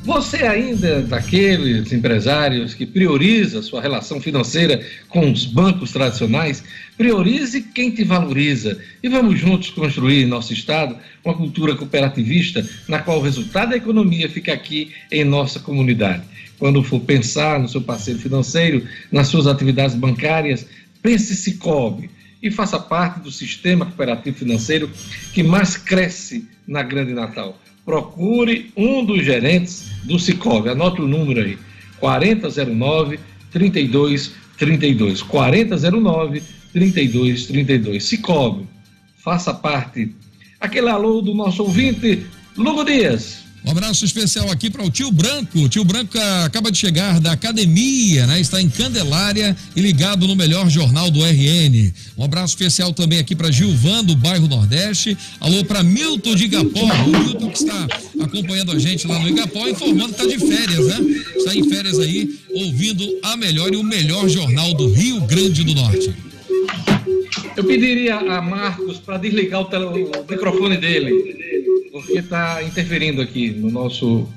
[0.06, 6.64] Você ainda é daqueles empresários que prioriza sua relação financeira com os bancos tradicionais?
[6.96, 13.00] Priorize quem te valoriza e vamos juntos construir em nosso estado uma cultura cooperativista na
[13.00, 16.22] qual o resultado da economia fica aqui em nossa comunidade.
[16.60, 20.68] Quando for pensar no seu parceiro financeiro, nas suas atividades bancárias,
[21.02, 22.12] pense se cobre
[22.44, 24.88] e faça parte do sistema cooperativo financeiro
[25.34, 30.70] que mais cresce na Grande Natal procure um dos gerentes do Cicobi.
[30.70, 31.58] Anote o número aí:
[32.00, 33.20] 4009
[33.52, 35.22] 3232.
[35.22, 36.44] 4009
[36.74, 38.04] 3232.
[38.04, 38.68] Cicobi,
[39.18, 40.14] faça parte.
[40.60, 42.26] Aquele alô do nosso ouvinte,
[42.58, 43.45] Lugo Dias.
[43.66, 45.58] Um abraço especial aqui para o tio Branco.
[45.58, 48.40] O tio Branco acaba de chegar da academia, né?
[48.40, 51.92] Está em Candelária e ligado no melhor jornal do RN.
[52.16, 55.18] Um abraço especial também aqui para Gilvan do bairro Nordeste.
[55.40, 56.84] Alô para Milton de Igapó.
[56.84, 57.88] O Milton que está
[58.22, 61.24] acompanhando a gente lá no Igapó, informando que está de férias, né?
[61.36, 65.74] Está em férias aí, ouvindo a melhor e o melhor jornal do Rio Grande do
[65.74, 66.14] Norte.
[67.58, 71.45] Eu pediria a Marcos para desligar o, tele, o microfone dele
[71.96, 74.28] porque está interferindo aqui no nosso.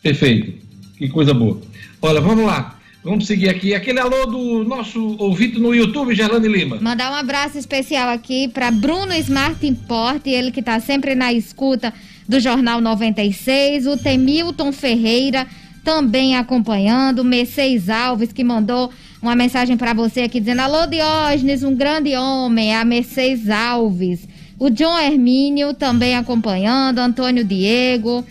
[0.00, 0.64] Perfeito.
[0.96, 1.60] Que coisa boa.
[2.00, 2.78] Olha, vamos lá.
[3.02, 3.74] Vamos seguir aqui.
[3.74, 6.78] Aquele alô do nosso ouvinte no YouTube, Gerlane Lima.
[6.80, 11.92] Mandar um abraço especial aqui para Bruno Smart Import, ele que está sempre na escuta
[12.28, 13.88] do Jornal 96.
[13.88, 15.48] O Temilton Ferreira
[15.82, 17.24] também acompanhando.
[17.24, 22.70] Mercedes Alves, que mandou uma mensagem para você aqui dizendo: Alô, Diógenes, um grande homem.
[22.72, 24.29] É a Mercedes Alves
[24.60, 28.22] o John Hermínio também acompanhando, Antônio Diego,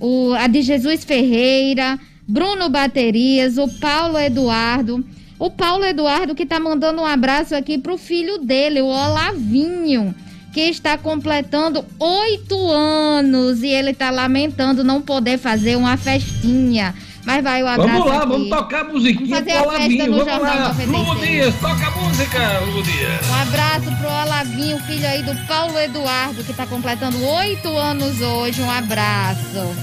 [0.00, 1.96] o, a de Jesus Ferreira,
[2.26, 5.02] Bruno Baterias, o Paulo Eduardo.
[5.38, 10.12] O Paulo Eduardo que está mandando um abraço aqui para o filho dele, o Olavinho,
[10.52, 16.94] que está completando oito anos e ele está lamentando não poder fazer uma festinha.
[17.26, 18.28] Mas vai o abraço Vamos lá, aqui.
[18.28, 20.10] vamos tocar a musiquinha vamos fazer pro Olavinho.
[20.12, 20.68] Vamos Jornal lá.
[20.68, 20.88] 96.
[21.08, 23.28] Lugo Dias, toca a música, Lugo Dias.
[23.28, 28.62] Um abraço pro Olavinho, filho aí do Paulo Eduardo, que está completando oito anos hoje.
[28.62, 29.74] Um abraço.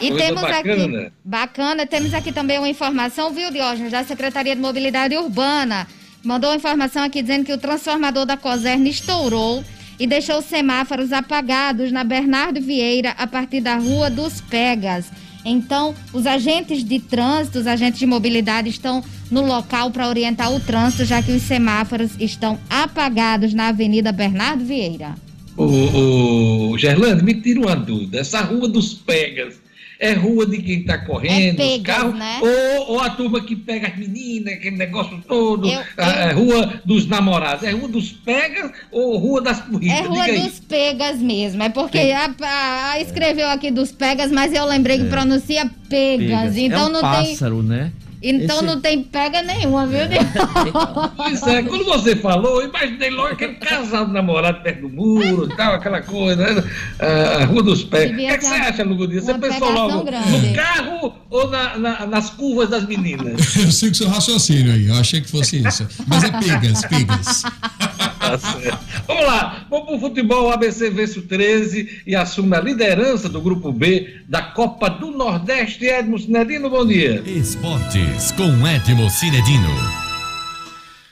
[0.00, 0.98] E Coisa temos bacana.
[0.98, 1.12] aqui.
[1.24, 5.86] Bacana, temos aqui também uma informação, viu, Diógenes, da Secretaria de Mobilidade Urbana.
[6.22, 9.64] Mandou uma informação aqui dizendo que o transformador da Coserna estourou
[9.98, 15.10] e deixou os semáforos apagados na Bernardo Vieira a partir da Rua dos Pegas.
[15.44, 20.58] Então, os agentes de trânsito, os agentes de mobilidade estão no local para orientar o
[20.58, 25.14] trânsito, já que os semáforos estão apagados na Avenida Bernardo Vieira.
[25.56, 28.18] O, o Gerlando, me tira uma dúvida.
[28.18, 29.65] Essa rua dos Pegas
[29.98, 32.38] é rua de quem está correndo, É os Pegas, carros, né?
[32.42, 36.80] ou, ou a turma que pega as meninas, aquele negócio todo, Eu- eu- a rua
[36.84, 37.62] dos namorados.
[37.64, 39.98] É rua dos Pegas ou rua das corridas?
[39.98, 40.40] É Rua Diga aí.
[40.48, 41.62] dos Pegas mesmo.
[41.62, 46.26] É porque a, a- a escreveu aqui dos Pegas, mas eu lembrei que pronuncia Pegas.
[46.26, 46.56] Pegas.
[46.56, 47.30] Então é um não tem.
[47.32, 47.92] pássaro, né?
[48.22, 50.00] Então Esse- não tem pega nenhuma, viu?
[51.32, 55.48] Isso é, quando você falou, eu imaginei logo aquele casal de namorado perto do muro
[55.50, 56.64] e tal, aquela coisa, né?
[56.98, 58.10] Ah, a Rua dos Pés.
[58.12, 59.22] O que, é que você acha, Lugodinho?
[59.22, 60.48] Você uma pensou logo grande.
[60.48, 63.56] no carro ou na- na- nas curvas das meninas?
[63.56, 65.86] Eu sigo seu raciocínio aí, eu achei que fosse isso.
[66.06, 67.42] Mas é pegas, pegas.
[68.30, 68.78] Tá certo.
[69.06, 70.48] Vamos lá, vamos pro futebol.
[70.48, 75.10] O ABC vence o 13 e assume a liderança do grupo B da Copa do
[75.10, 75.84] Nordeste.
[75.86, 77.22] Edmo Sinedino, bom dia.
[77.26, 79.68] Esportes com Edmo Cinedino.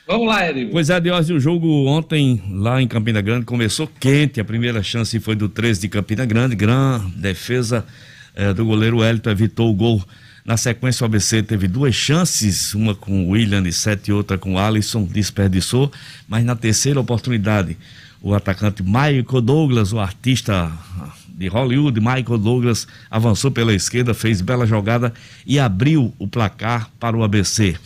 [0.07, 0.73] Vamos lá, Edmo.
[0.73, 4.41] Pois é, Diógenes, o jogo ontem lá em Campina Grande começou quente.
[4.41, 6.55] A primeira chance foi do 13 de Campina Grande.
[6.55, 7.87] Gran defesa
[8.35, 10.03] eh, do goleiro Hélito evitou o gol.
[10.45, 14.55] Na sequência, o ABC teve duas chances, uma com o William e sete, outra com
[14.55, 15.91] o Alisson, desperdiçou.
[16.29, 17.79] Mas na terceira oportunidade,
[18.21, 20.71] o atacante Michael Douglas, o artista
[21.29, 25.15] de Hollywood, Michael Douglas, avançou pela esquerda, fez bela jogada
[25.47, 27.77] e abriu o placar para o ABC.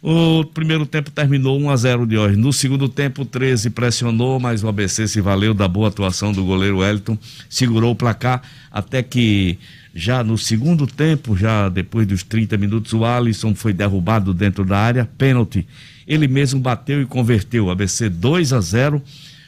[0.00, 2.36] O primeiro tempo terminou 1 a 0 de hoje.
[2.36, 6.44] No segundo tempo, o 13 pressionou, mas o ABC se valeu da boa atuação do
[6.44, 9.58] goleiro Wellington, segurou o placar até que
[9.94, 14.78] já no segundo tempo, já depois dos 30 minutos, o Alisson foi derrubado dentro da
[14.78, 15.66] área, pênalti.
[16.06, 17.66] Ele mesmo bateu e converteu.
[17.66, 19.02] O ABC 2 a 0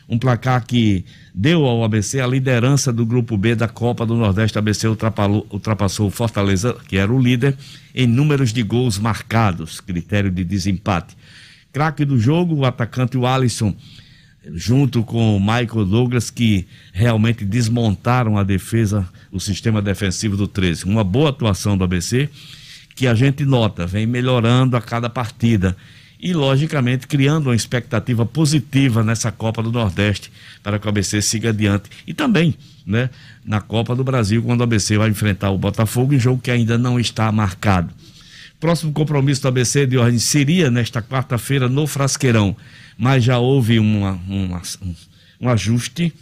[0.09, 4.59] um placar que deu ao ABC a liderança do grupo B da Copa do Nordeste.
[4.59, 7.57] O ABC ultrapassou o Fortaleza, que era o líder,
[7.95, 11.17] em números de gols marcados, critério de desempate.
[11.73, 13.75] Craque do jogo, o atacante o Alisson,
[14.55, 20.85] junto com o Michael Douglas, que realmente desmontaram a defesa, o sistema defensivo do 13.
[20.85, 22.29] Uma boa atuação do ABC,
[22.95, 25.77] que a gente nota, vem melhorando a cada partida
[26.21, 30.31] e, logicamente, criando uma expectativa positiva nessa Copa do Nordeste
[30.63, 31.91] para que o ABC siga adiante.
[32.07, 32.55] E também,
[32.87, 33.11] né,
[33.45, 36.79] na Copa do Brasil, quando o ABC vai enfrentar o Botafogo, em jogo que ainda
[36.79, 37.93] não está marcado.
[38.61, 42.57] Próximo compromisso do ABC de ordem seria nesta quarta-feira no Frasqueirão,
[42.99, 44.63] mas já houve uma- uma-
[45.41, 46.13] um, ajuste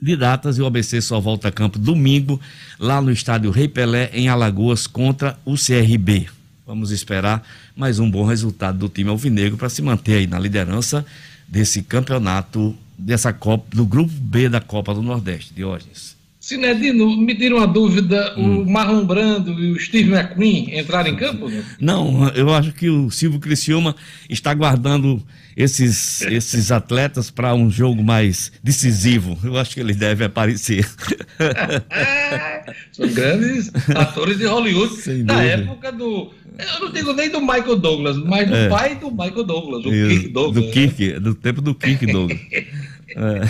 [0.00, 2.40] de datas e o ABC só volta a campo domingo,
[2.78, 6.28] lá no estádio Rei Pelé, em Alagoas, contra o CRB.
[6.66, 7.42] Vamos esperar
[7.74, 11.04] mais um bom resultado do time alvinegro para se manter aí na liderança
[11.48, 16.17] desse campeonato, dessa Copa, do grupo B da Copa do Nordeste, Diógenes.
[16.48, 18.62] Sinedino, me tira uma dúvida, hum.
[18.62, 21.46] o Marlon Brando e o Steve McQueen entraram em campo?
[21.46, 21.62] Né?
[21.78, 23.94] Não, eu acho que o Silvio Criciúma
[24.30, 25.22] está guardando
[25.54, 29.38] esses, esses atletas para um jogo mais decisivo.
[29.44, 30.88] Eu acho que ele deve aparecer.
[32.92, 35.52] São grandes atores de Hollywood Sem da dúvida.
[35.52, 36.32] época do.
[36.58, 38.68] Eu não digo nem do Michael Douglas, mas do é.
[38.70, 40.64] pai do Michael Douglas, o Kirk Douglas.
[40.64, 42.40] Do Kirk, do tempo do Kirk Douglas.
[43.10, 43.40] É.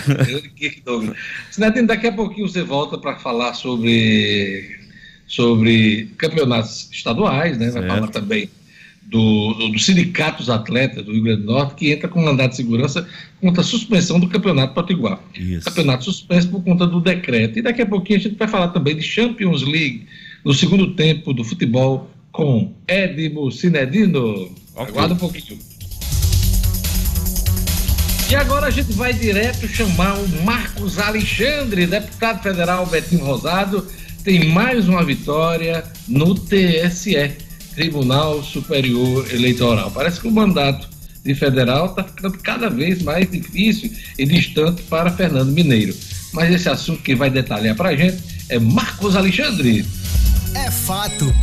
[1.83, 4.79] daqui a pouquinho você volta para falar sobre,
[5.27, 7.69] sobre campeonatos estaduais, né?
[7.71, 8.49] Vai falar também
[9.09, 12.51] do, do, do Sindicato dos Atletas do Rio Grande do Norte, que entra com mandato
[12.51, 13.07] de segurança
[13.41, 15.19] contra a suspensão do Campeonato Potiguar.
[15.35, 15.65] Isso.
[15.65, 17.57] Campeonato suspenso por conta do decreto.
[17.59, 20.07] E daqui a pouquinho a gente vai falar também de Champions League
[20.45, 24.51] no segundo tempo do futebol com Edmo Cinedino.
[24.75, 24.93] Okay.
[24.93, 25.59] Aguarda um pouquinho.
[28.29, 33.87] E agora a gente vai direto chamar o Marcos Alexandre, deputado federal Betinho Rosado,
[34.23, 37.31] tem mais uma vitória no TSE,
[37.73, 39.89] Tribunal Superior Eleitoral.
[39.89, 40.87] Parece que o mandato
[41.23, 45.95] de federal está ficando cada vez mais difícil e distante para Fernando Mineiro.
[46.31, 49.83] Mas esse assunto que vai detalhar para a gente é Marcos Alexandre.
[50.53, 51.33] É fato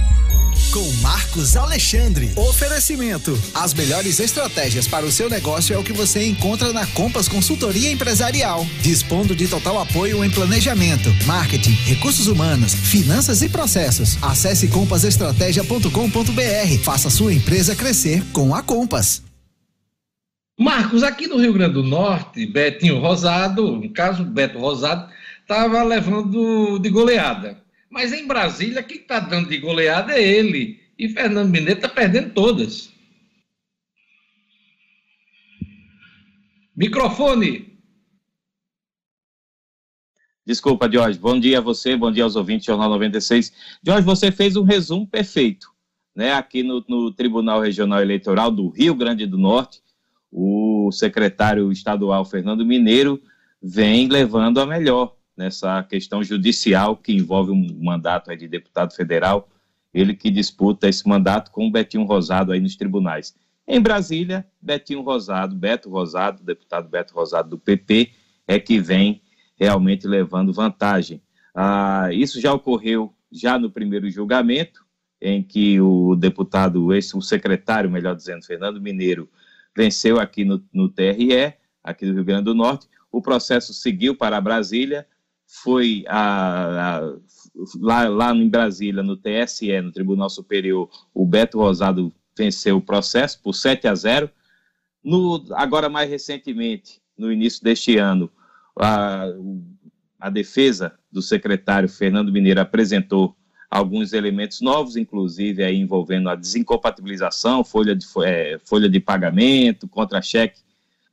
[0.76, 2.30] com Marcos Alexandre.
[2.36, 7.28] Oferecimento: as melhores estratégias para o seu negócio é o que você encontra na Compass
[7.28, 14.22] Consultoria Empresarial, dispondo de total apoio em planejamento, marketing, recursos humanos, finanças e processos.
[14.22, 16.84] Acesse compassestratégia.com.br.
[16.84, 19.22] Faça sua empresa crescer com a Compass.
[20.60, 25.10] Marcos, aqui no Rio Grande do Norte, Betinho Rosado, no caso Beto Rosado,
[25.40, 27.64] estava levando de goleada.
[27.90, 30.80] Mas em Brasília, quem está dando de goleada é ele.
[30.98, 32.92] E Fernando Mineiro está perdendo todas.
[36.74, 37.76] Microfone.
[40.44, 41.18] Desculpa, Jorge.
[41.18, 43.52] Bom dia a você, bom dia aos ouvintes do Jornal 96.
[43.82, 45.68] Jorge, você fez um resumo perfeito.
[46.14, 46.32] Né?
[46.32, 49.82] Aqui no, no Tribunal Regional Eleitoral do Rio Grande do Norte,
[50.30, 53.20] o secretário estadual Fernando Mineiro
[53.60, 59.48] vem levando a melhor nessa questão judicial que envolve um mandato de deputado federal,
[59.92, 63.34] ele que disputa esse mandato com o Betinho Rosado aí nos tribunais.
[63.66, 68.12] Em Brasília, Betinho Rosado, Beto Rosado, deputado Beto Rosado do PP,
[68.46, 69.22] é que vem
[69.56, 71.20] realmente levando vantagem.
[71.54, 74.84] Ah, isso já ocorreu já no primeiro julgamento,
[75.20, 79.28] em que o deputado, esse, o secretário, melhor dizendo, Fernando Mineiro,
[79.74, 82.86] venceu aqui no, no TRE, aqui do Rio Grande do Norte.
[83.10, 85.06] O processo seguiu para Brasília,
[85.46, 87.16] foi a, a,
[87.80, 93.40] lá, lá em Brasília, no TSE, no Tribunal Superior, o Beto Rosado venceu o processo
[93.42, 94.30] por 7 a 0.
[95.02, 98.30] No, agora, mais recentemente, no início deste ano,
[98.78, 99.26] a,
[100.18, 103.36] a defesa do secretário Fernando Mineiro apresentou
[103.70, 110.65] alguns elementos novos, inclusive aí envolvendo a desincompatibilização, folha de, é, folha de pagamento, contra-cheque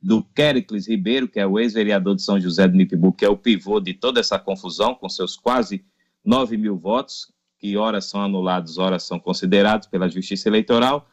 [0.04, 3.38] do Quericles Ribeiro, que é o ex-vereador de São José do Nipibu, que é o
[3.38, 5.82] pivô de toda essa confusão, com seus quase
[6.22, 11.08] 9 mil votos, que horas são anulados, horas são considerados pela Justiça Eleitoral.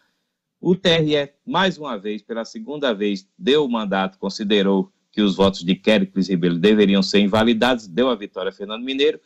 [0.60, 5.64] O TRE, mais uma vez, pela segunda vez, deu o mandato, considerou que os votos
[5.64, 9.22] de Quericles Ribeiro deveriam ser invalidados, deu a vitória a Fernando Mineiro,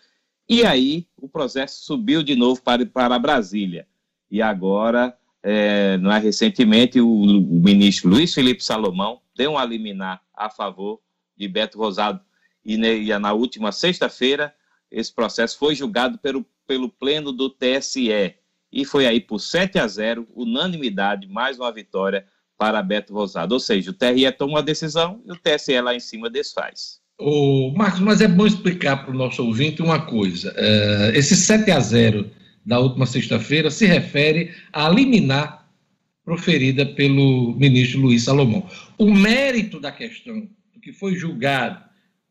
[0.48, 3.88] e aí o processo subiu de novo para, para Brasília.
[4.30, 5.18] E agora,
[5.48, 11.00] é, não é recentemente, o, o ministro Luiz Felipe Salomão deu um liminar a favor
[11.38, 12.20] de Beto Rosado.
[12.66, 14.52] E, e na última sexta-feira,
[14.90, 18.34] esse processo foi julgado pelo, pelo pleno do TSE.
[18.72, 22.26] E foi aí por 7 a 0, unanimidade, mais uma vitória
[22.58, 23.54] para Beto Rosado.
[23.54, 27.00] Ou seja, o TRE toma uma decisão e o TSE lá em cima desfaz.
[27.20, 30.52] Ô, Marcos, mas é bom explicar para o nosso ouvinte uma coisa.
[30.54, 32.32] Uh, esse 7 a 0
[32.66, 35.68] da última sexta-feira se refere a liminar
[36.24, 38.68] proferida pelo ministro Luiz Salomão.
[38.98, 40.48] O mérito da questão,
[40.82, 41.84] que foi julgado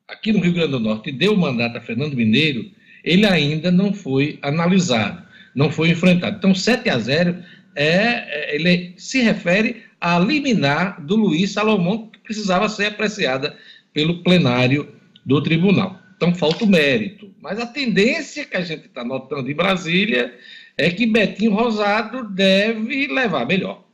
[0.08, 2.68] aqui no Rio Grande do Norte e deu mandato a Fernando Mineiro,
[3.04, 5.22] ele ainda não foi analisado,
[5.54, 6.38] não foi enfrentado.
[6.38, 7.36] Então, 7 a 0
[7.76, 13.56] é, é, ele se refere à liminar do Luiz Salomão, que precisava ser apreciada
[13.92, 14.88] pelo plenário
[15.24, 16.00] do tribunal.
[16.16, 17.34] Então, falta o mérito.
[17.40, 20.36] Mas a tendência que a gente está notando em Brasília
[20.76, 23.84] é que Betinho Rosado deve levar melhor.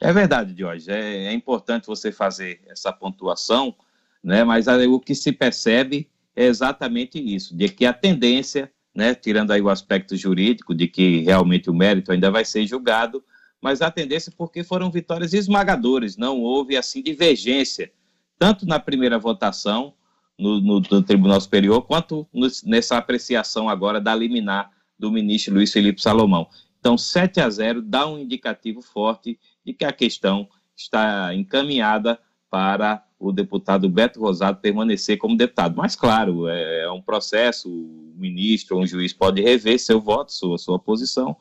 [0.00, 0.90] É verdade, Jorge.
[0.90, 3.74] É, é importante você fazer essa pontuação,
[4.22, 4.44] né?
[4.44, 9.60] mas o que se percebe é exatamente isso, de que a tendência, né, tirando aí
[9.60, 13.24] o aspecto jurídico, de que realmente o mérito ainda vai ser julgado,
[13.60, 17.90] mas a tendência porque foram vitórias esmagadoras, não houve assim divergência,
[18.38, 19.94] tanto na primeira votação,
[20.38, 22.26] no, no, no Tribunal Superior, quanto
[22.64, 26.48] nessa apreciação agora da liminar do ministro Luiz Felipe Salomão.
[26.78, 32.18] Então, 7 a 0 dá um indicativo forte de que a questão está encaminhada
[32.48, 35.76] para o deputado Beto Rosado permanecer como deputado.
[35.76, 40.32] Mas, claro, é, é um processo, o ministro ou um juiz pode rever seu voto,
[40.32, 41.36] sua, sua posição,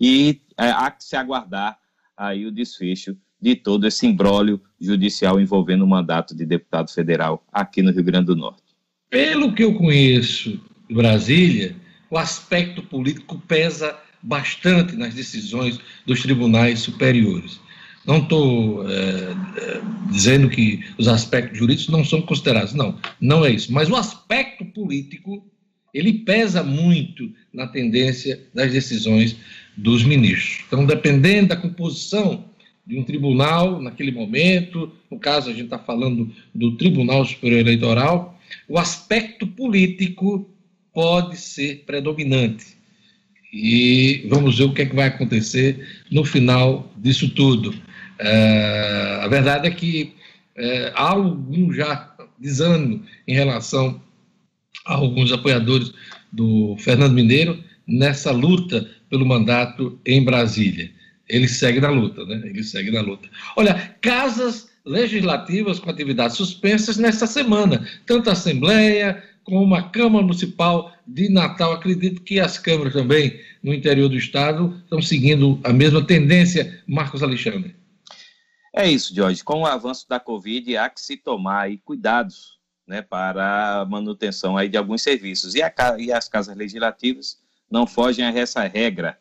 [0.00, 1.78] e é, há que se aguardar
[2.16, 7.82] aí o desfecho de todo esse imbróglio judicial envolvendo o mandato de deputado federal aqui
[7.82, 8.62] no Rio Grande do Norte.
[9.10, 11.74] Pelo que eu conheço de Brasília,
[12.10, 17.60] o aspecto político pesa bastante nas decisões dos tribunais superiores.
[18.06, 19.80] Não estou é, é,
[20.10, 23.72] dizendo que os aspectos jurídicos não são considerados, não, não é isso.
[23.72, 25.46] Mas o aspecto político,
[25.92, 29.36] ele pesa muito na tendência das decisões
[29.76, 30.64] dos ministros.
[30.66, 32.44] Então, dependendo da composição
[32.88, 38.40] de um tribunal naquele momento, no caso a gente está falando do Tribunal Superior Eleitoral,
[38.66, 40.48] o aspecto político
[40.94, 42.78] pode ser predominante.
[43.52, 47.74] E vamos ver o que, é que vai acontecer no final disso tudo.
[48.18, 50.14] É, a verdade é que
[50.56, 54.00] é, há algum já desânimo em relação
[54.86, 55.92] a alguns apoiadores
[56.32, 60.90] do Fernando Mineiro nessa luta pelo mandato em Brasília.
[61.28, 62.40] Ele segue na luta, né?
[62.44, 63.28] Ele segue na luta.
[63.56, 70.92] Olha, casas legislativas com atividades suspensas nesta semana, tanto a Assembleia como a Câmara Municipal
[71.06, 71.72] de Natal.
[71.72, 77.22] Acredito que as câmaras também no interior do estado estão seguindo a mesma tendência, Marcos
[77.22, 77.76] Alexandre.
[78.74, 79.42] É isso, Jorge.
[79.42, 84.68] Com o avanço da Covid, há que se tomar cuidados né, para a manutenção aí
[84.68, 85.54] de alguns serviços.
[85.54, 87.38] E, a, e as casas legislativas
[87.70, 89.18] não fogem a essa regra.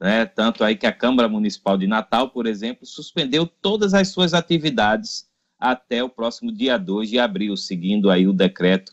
[0.00, 0.24] Né?
[0.24, 5.28] Tanto aí que a Câmara Municipal de Natal, por exemplo, suspendeu todas as suas atividades
[5.58, 8.90] até o próximo dia 2 de abril, seguindo aí o decreto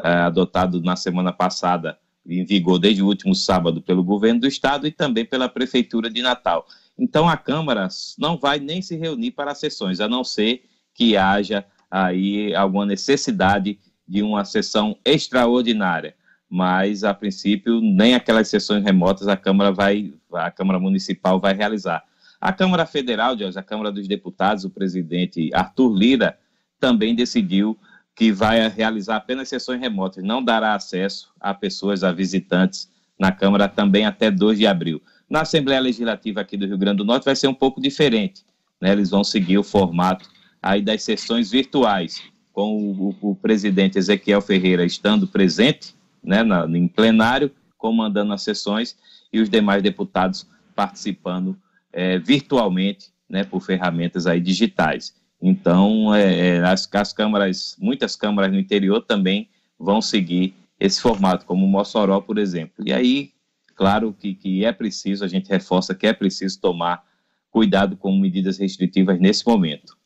[0.00, 4.86] uh, adotado na semana passada, em vigor desde o último sábado pelo governo do estado
[4.86, 6.66] e também pela Prefeitura de Natal.
[6.98, 7.88] Então a Câmara
[8.18, 13.78] não vai nem se reunir para sessões, a não ser que haja aí alguma necessidade
[14.06, 16.14] de uma sessão extraordinária.
[16.50, 22.02] Mas a princípio nem aquelas sessões remotas a Câmara vai, a Câmara Municipal vai realizar.
[22.40, 26.38] A Câmara Federal, a Câmara dos Deputados, o presidente Arthur Lira
[26.80, 27.78] também decidiu
[28.14, 33.68] que vai realizar apenas sessões remotas, não dará acesso a pessoas, a visitantes na Câmara
[33.68, 35.00] também até 2 de abril.
[35.28, 38.44] Na Assembleia Legislativa aqui do Rio Grande do Norte vai ser um pouco diferente.
[38.80, 38.92] Né?
[38.92, 40.28] Eles vão seguir o formato
[40.60, 42.22] aí das sessões virtuais,
[42.52, 48.42] com o, o, o presidente Ezequiel Ferreira estando presente né, na, em plenário, comandando as
[48.42, 48.96] sessões,
[49.32, 51.56] e os demais deputados participando
[51.92, 55.14] é, virtualmente né, por ferramentas aí digitais.
[55.40, 59.48] Então, é, é, as, as câmaras, muitas câmaras no interior também
[59.78, 62.84] vão seguir esse formato, como Mossoró, por exemplo.
[62.86, 63.30] E aí,
[63.74, 67.04] claro que, que é preciso, a gente reforça que é preciso tomar
[67.50, 69.96] cuidado com medidas restritivas nesse momento.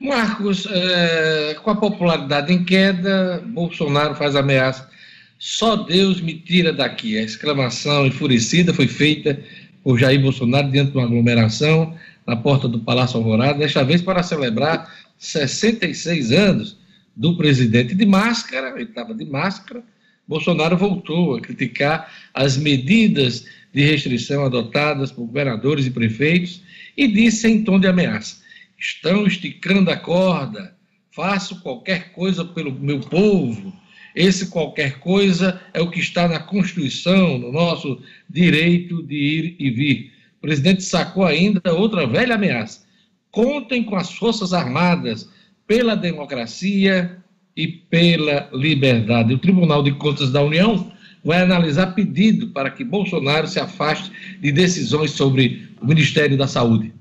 [0.00, 4.88] Marcos, é, com a popularidade em queda, Bolsonaro faz ameaça.
[5.38, 7.18] Só Deus me tira daqui.
[7.18, 9.38] A exclamação enfurecida foi feita
[9.84, 11.94] por Jair Bolsonaro diante de uma aglomeração
[12.26, 16.78] na porta do Palácio Alvorada, desta vez para celebrar 66 anos
[17.16, 19.82] do presidente de máscara, ele estava de máscara,
[20.26, 26.62] Bolsonaro voltou a criticar as medidas de restrição adotadas por governadores e prefeitos
[26.96, 28.39] e disse em tom de ameaça:
[28.80, 30.74] estão esticando a corda,
[31.12, 33.72] faço qualquer coisa pelo meu povo.
[34.16, 39.70] Esse qualquer coisa é o que está na Constituição, no nosso direito de ir e
[39.70, 40.12] vir.
[40.38, 42.82] O presidente sacou ainda outra velha ameaça.
[43.30, 45.28] Contem com as Forças Armadas
[45.66, 47.18] pela democracia
[47.54, 49.34] e pela liberdade.
[49.34, 50.90] O Tribunal de Contas da União
[51.22, 54.10] vai analisar pedido para que Bolsonaro se afaste
[54.40, 56.92] de decisões sobre o Ministério da Saúde.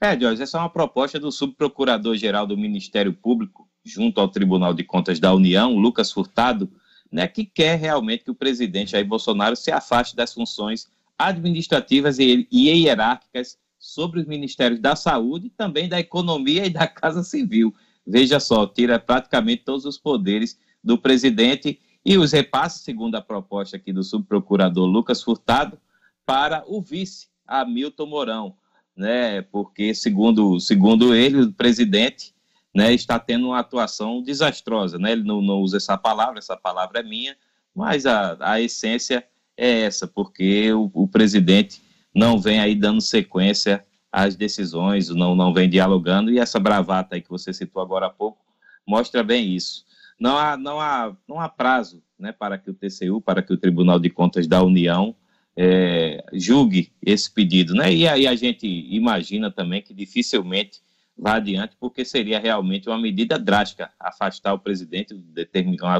[0.00, 4.84] É, Jorge, essa é uma proposta do subprocurador-geral do Ministério Público, junto ao Tribunal de
[4.84, 6.70] Contas da União, Lucas Furtado,
[7.10, 10.86] né, que quer realmente que o presidente Jair Bolsonaro se afaste das funções
[11.18, 17.74] administrativas e, hierárquicas sobre os ministérios da saúde, também da economia e da casa civil.
[18.06, 23.76] Veja só, tira praticamente todos os poderes do presidente e os repasses, segundo a proposta
[23.76, 25.76] aqui do subprocurador Lucas Furtado,
[26.24, 28.56] para o vice, Hamilton Mourão,
[28.98, 29.42] né?
[29.42, 32.34] Porque, segundo, segundo ele, o presidente
[32.74, 34.98] né, está tendo uma atuação desastrosa.
[34.98, 35.12] Né?
[35.12, 37.36] Ele não, não usa essa palavra, essa palavra é minha,
[37.74, 39.24] mas a, a essência
[39.56, 41.80] é essa, porque o, o presidente
[42.12, 47.22] não vem aí dando sequência às decisões, não, não vem dialogando, e essa bravata aí
[47.22, 48.38] que você citou agora há pouco
[48.86, 49.84] mostra bem isso.
[50.18, 53.58] não há, não há, não há prazo né, para que o TCU, para que o
[53.58, 55.14] Tribunal de Contas da União
[55.60, 57.74] é, julgue esse pedido.
[57.74, 57.92] Né?
[57.92, 60.80] E aí a gente imagina também que dificilmente
[61.16, 65.12] vá adiante, porque seria realmente uma medida drástica afastar o presidente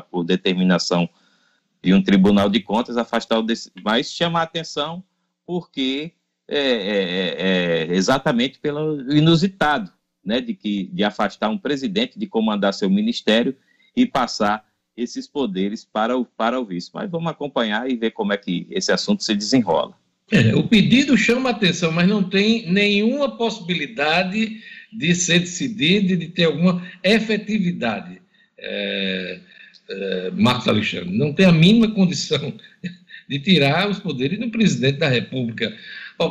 [0.08, 1.08] por determinação
[1.82, 3.46] de um Tribunal de Contas, afastar o.
[3.82, 5.02] Mas chamar atenção
[5.44, 6.12] porque
[6.46, 9.92] é, é, é, é exatamente pelo inusitado
[10.24, 13.56] né, de, que, de afastar um presidente de comandar seu ministério
[13.96, 14.64] e passar
[14.98, 16.90] esses poderes para o, para o vice.
[16.92, 19.94] Mas vamos acompanhar e ver como é que esse assunto se desenrola.
[20.30, 24.60] É, o pedido chama atenção, mas não tem nenhuma possibilidade
[24.92, 28.20] de ser decidido de ter alguma efetividade.
[28.58, 29.40] É,
[29.90, 32.52] é, Marcos Alexandre, não tem a mínima condição
[33.28, 35.74] de tirar os poderes do presidente da República.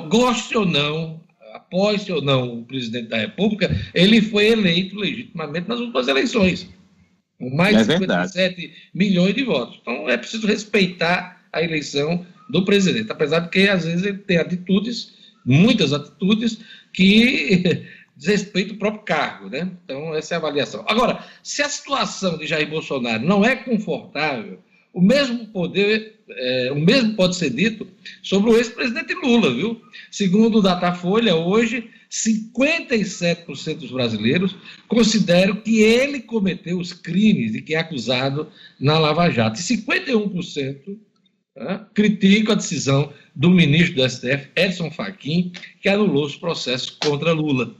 [0.09, 1.20] Goste ou não,
[1.53, 6.70] após ou não o presidente da República, ele foi eleito legitimamente nas últimas eleições,
[7.38, 9.79] com mais é de 57 milhões de votos.
[9.81, 14.38] Então é preciso respeitar a eleição do presidente, apesar de que às vezes ele tem
[14.38, 15.13] atitudes,
[15.45, 16.59] muitas atitudes,
[16.93, 17.85] que
[18.15, 19.69] desrespeitam o próprio cargo, né?
[19.83, 20.83] Então essa é a avaliação.
[20.88, 24.59] Agora, se a situação de Jair Bolsonaro não é confortável,
[24.93, 27.88] o mesmo poder, é, o mesmo pode ser dito
[28.23, 29.79] sobre o ex-presidente Lula, viu?
[30.18, 34.55] Segundo o Datafolha, hoje, 57% dos brasileiros
[34.88, 38.47] consideram que ele cometeu os crimes de que é acusado
[38.80, 39.59] na Lava Jato.
[39.59, 40.97] E 51%
[41.55, 45.51] né, criticam a decisão do ministro do STF, Edson Fachin,
[45.84, 47.76] que anulou os processos contra Lula.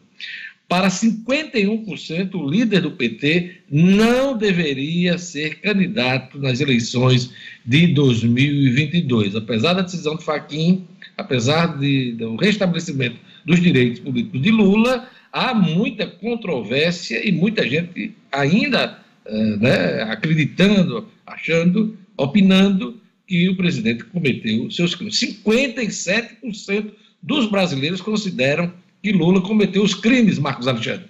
[0.70, 7.32] Para 51%, o líder do PT não deveria ser candidato nas eleições
[7.66, 9.36] de 2022.
[9.36, 10.86] Apesar da decisão de Faquim,
[11.18, 18.16] apesar de, do restabelecimento dos direitos políticos de Lula, há muita controvérsia e muita gente
[18.32, 25.20] ainda uh, né, acreditando, achando, opinando que o presidente cometeu seus crimes.
[25.20, 26.92] 57%
[27.22, 31.10] dos brasileiros consideram que Lula cometeu os crimes, Marcos Alexandre.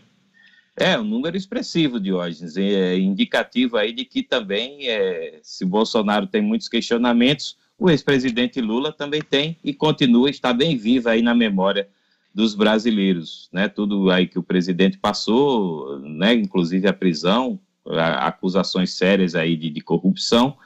[0.79, 6.41] É, um número expressivo, Diógenes, é indicativo aí de que também, é, se Bolsonaro tem
[6.41, 11.87] muitos questionamentos, o ex-presidente Lula também tem e continua, está bem vivo aí na memória
[12.33, 13.67] dos brasileiros, né?
[13.67, 16.33] Tudo aí que o presidente passou, né?
[16.33, 20.57] Inclusive a prisão, a, acusações sérias aí de, de corrupção,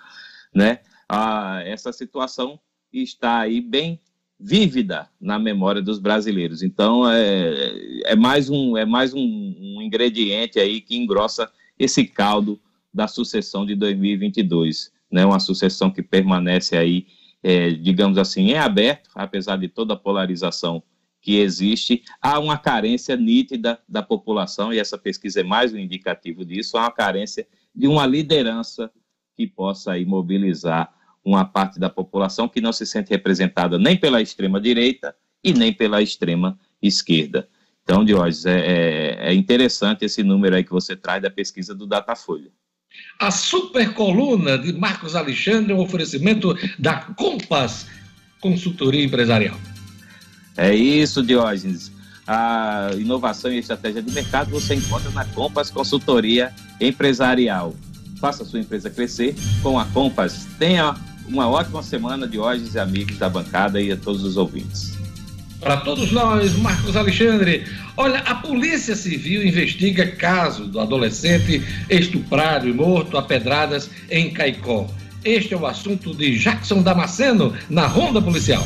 [0.54, 0.80] né?
[1.08, 2.60] Ah, essa situação
[2.92, 4.00] está aí bem
[4.40, 6.64] vívida na memória dos brasileiros.
[6.64, 12.60] Então é, é mais um é mais um, um, ingrediente aí que engrossa esse caldo
[12.94, 15.26] da sucessão de 2022, né?
[15.26, 17.08] Uma sucessão que permanece aí,
[17.44, 20.84] é, digamos assim, em aberto, apesar de toda a polarização
[21.22, 26.44] que existe, há uma carência nítida da população e essa pesquisa é mais um indicativo
[26.44, 28.92] disso, há uma carência de uma liderança
[29.36, 30.92] que possa aí mobilizar
[31.24, 36.02] uma parte da população que não se sente representada nem pela extrema-direita e nem pela
[36.02, 37.48] extrema-esquerda.
[37.84, 41.86] Então, Diógenes, é, é, é, interessante esse número aí que você traz da pesquisa do
[41.86, 42.52] Datafolha.
[43.20, 47.88] A super coluna de Marcos Alexandre, um oferecimento da Compass
[48.40, 49.58] Consultoria Empresarial.
[50.58, 51.92] É isso, Diógenes.
[52.28, 57.76] A inovação e estratégia de mercado você encontra na Compass Consultoria Empresarial.
[58.20, 60.48] Faça a sua empresa crescer com a Compass.
[60.60, 60.96] Tenha
[61.28, 65.01] uma ótima semana de hoje, amigos da bancada e a todos os ouvintes.
[65.62, 67.64] Para todos nós, Marcos Alexandre.
[67.96, 74.90] Olha, a Polícia Civil investiga caso do adolescente estuprado e morto a pedradas em Caicó.
[75.24, 78.66] Este é o assunto de Jackson Damasceno na Ronda Policial.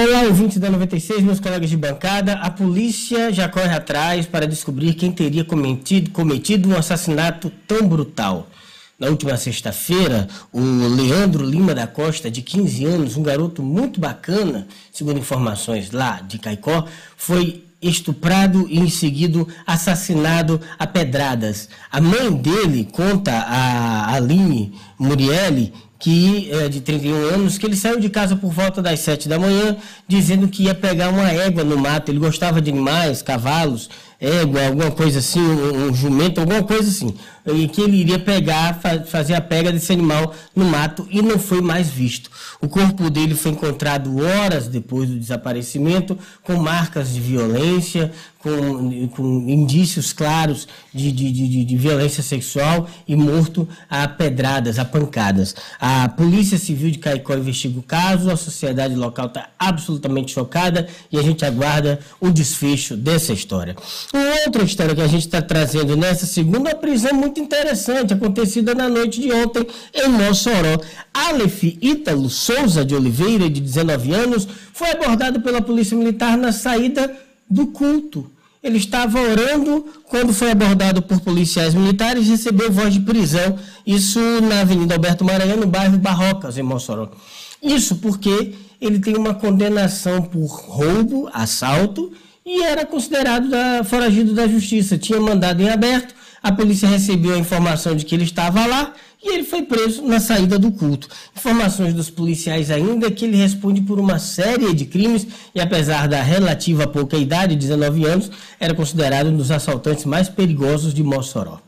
[0.00, 2.34] Olá, ouvintes da 96, meus colegas de bancada.
[2.34, 8.48] A polícia já corre atrás para descobrir quem teria cometido, cometido um assassinato tão brutal.
[8.96, 14.68] Na última sexta-feira, o Leandro Lima da Costa, de 15 anos, um garoto muito bacana,
[14.92, 16.86] segundo informações lá de Caicó,
[17.16, 21.68] foi estuprado e em seguida assassinado a pedradas.
[21.90, 27.98] A mãe dele conta a Aline Murielli que é de 31 anos, que ele saiu
[27.98, 29.76] de casa por volta das 7 da manhã,
[30.06, 32.10] dizendo que ia pegar uma égua no mato.
[32.10, 33.90] Ele gostava de animais, cavalos,
[34.20, 37.14] égua, alguma coisa assim, um, um jumento, alguma coisa assim.
[37.54, 41.38] E que ele iria pegar, fa fazer a pega desse animal no mato e não
[41.38, 42.30] foi mais visto.
[42.60, 49.48] O corpo dele foi encontrado horas depois do desaparecimento, com marcas de violência, com, com
[49.48, 55.54] indícios claros de, de, de, de, violência sexual e morto a pedradas, a pancadas.
[55.80, 61.18] A Polícia Civil de Caicó investiga o caso, a sociedade local está absolutamente chocada e
[61.18, 63.74] a gente aguarda o desfecho dessa história.
[64.12, 68.88] Uma outra história que a gente está trazendo nessa segunda prisão muito interessante, acontecida na
[68.88, 70.80] noite de ontem em Mossoró.
[71.12, 77.14] Aleph Ítalo Souza de Oliveira, de 19 anos, foi abordado pela Polícia Militar na saída
[77.48, 78.30] do culto.
[78.62, 83.56] Ele estava orando quando foi abordado por policiais militares e recebeu voz de prisão.
[83.86, 87.10] Isso na Avenida Alberto Maranhão, no bairro Barrocas, em Mossoró.
[87.62, 92.12] Isso porque ele tem uma condenação por roubo, assalto
[92.48, 94.96] e era considerado da, foragido da justiça.
[94.96, 99.34] Tinha mandado em aberto, a polícia recebeu a informação de que ele estava lá e
[99.34, 101.08] ele foi preso na saída do culto.
[101.36, 106.06] Informações dos policiais ainda é que ele responde por uma série de crimes e apesar
[106.06, 108.30] da relativa pouca idade, 19 anos,
[108.60, 111.60] era considerado um dos assaltantes mais perigosos de Mossoró.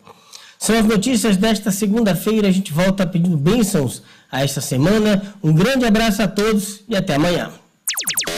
[0.59, 2.47] São as notícias desta segunda-feira.
[2.47, 5.35] A gente volta pedindo bênçãos a esta semana.
[5.43, 7.51] Um grande abraço a todos e até amanhã.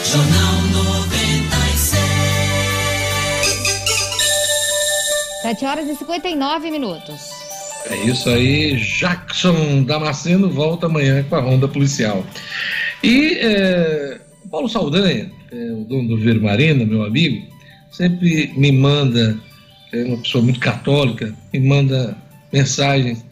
[0.05, 0.62] Jornal
[5.53, 7.29] 7 horas e 59 minutos.
[7.87, 12.25] É isso aí, Jackson Damasceno volta amanhã com a ronda policial.
[13.03, 17.45] E é, Paulo Saldanha, é, o dono do Ver Marina, meu amigo,
[17.91, 19.37] sempre me manda,
[19.91, 22.17] é uma pessoa muito católica, me manda
[22.51, 23.23] mensagens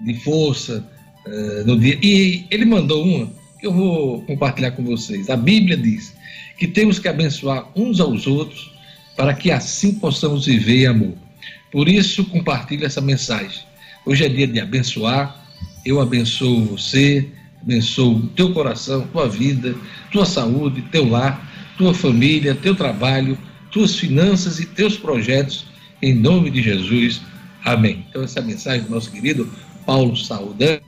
[0.00, 0.84] de força
[1.26, 1.96] é, no dia.
[2.02, 5.30] E ele mandou uma que eu vou compartilhar com vocês.
[5.30, 6.12] A Bíblia diz
[6.56, 8.72] que temos que abençoar uns aos outros
[9.16, 11.27] para que assim possamos viver em amor.
[11.70, 13.62] Por isso, compartilhe essa mensagem.
[14.06, 15.44] Hoje é dia de abençoar.
[15.84, 17.28] Eu abençoo você,
[17.62, 19.74] abençoo teu coração, tua vida,
[20.10, 21.46] tua saúde, teu lar,
[21.76, 23.38] tua família, teu trabalho,
[23.70, 25.66] tuas finanças e teus projetos,
[26.00, 27.20] em nome de Jesus.
[27.64, 28.06] Amém.
[28.08, 29.52] Então, essa é a mensagem do nosso querido
[29.84, 30.78] Paulo Saldan.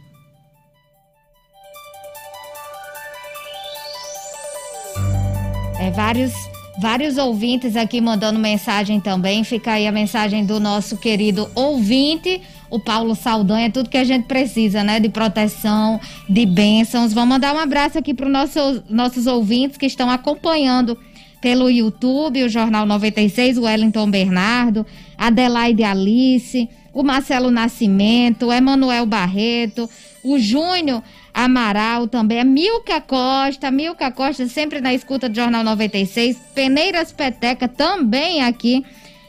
[5.78, 6.32] É, vários,
[6.80, 9.44] vários ouvintes aqui mandando mensagem também.
[9.44, 14.04] Fica aí a mensagem do nosso querido ouvinte o Paulo Saldanha, é tudo que a
[14.04, 15.00] gente precisa, né?
[15.00, 17.12] De proteção, de bênçãos.
[17.12, 20.96] Vamos mandar um abraço aqui para os nossos, nossos ouvintes que estão acompanhando
[21.40, 24.86] pelo YouTube, o Jornal 96, o Wellington Bernardo,
[25.18, 29.88] Adelaide Alice, o Marcelo Nascimento, o Emanuel Barreto,
[30.22, 31.02] o Júnior
[31.32, 37.68] Amaral também, a Milka Costa, Milka Costa sempre na escuta do Jornal 96, Peneiras Peteca
[37.68, 38.84] também aqui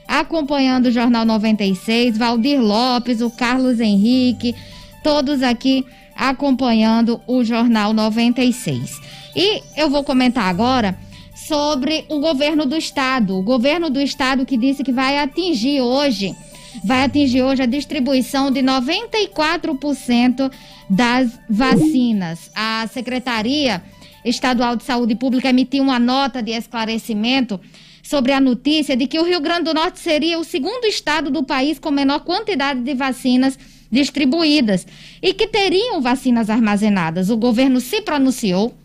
[0.08, 4.54] acompanhando o Jornal 96, Valdir Lopes, o Carlos Henrique,
[5.02, 5.86] todos aqui
[6.16, 9.00] acompanhando o Jornal 96.
[9.36, 10.98] E eu vou comentar agora
[11.34, 13.38] sobre o governo do estado.
[13.38, 16.36] O governo do estado que disse que vai atingir hoje,
[16.84, 20.52] vai atingir hoje a distribuição de 94%
[20.92, 22.52] das vacinas.
[22.54, 23.82] A Secretaria
[24.26, 27.60] Estadual de Saúde Pública emitiu uma nota de esclarecimento
[28.04, 31.44] sobre a notícia de que o Rio Grande do Norte seria o segundo estado do
[31.44, 33.58] país com menor quantidade de vacinas
[33.90, 34.86] distribuídas
[35.22, 37.30] e que teriam vacinas armazenadas.
[37.30, 38.78] O governo se pronunciou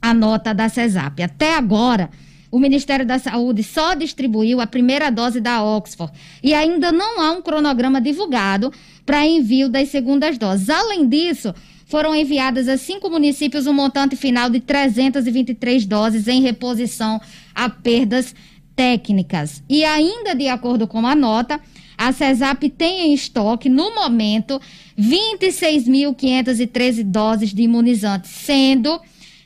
[0.00, 1.22] a nota da CESAP.
[1.22, 2.08] Até agora,
[2.50, 6.12] o Ministério da Saúde só distribuiu a primeira dose da Oxford
[6.42, 8.72] e ainda não há um cronograma divulgado
[9.04, 10.70] para envio das segundas doses.
[10.70, 11.54] Além disso,
[11.84, 17.20] foram enviadas a cinco municípios um montante final de 323 doses em reposição
[17.54, 18.34] a perdas
[18.78, 19.62] técnicas.
[19.68, 21.60] E ainda de acordo com a nota,
[21.96, 24.60] a CESAP tem em estoque, no momento,
[24.96, 29.00] 26.513 doses de imunizantes, sendo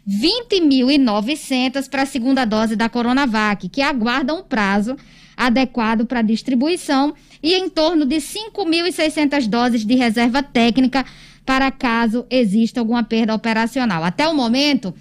[0.06, 4.98] 20.900 para a segunda dose da Coronavac, que aguarda um prazo
[5.34, 11.06] adequado para distribuição e em torno de 5.600 doses de reserva técnica
[11.46, 14.04] para caso exista alguma perda operacional.
[14.04, 14.92] Até o momento,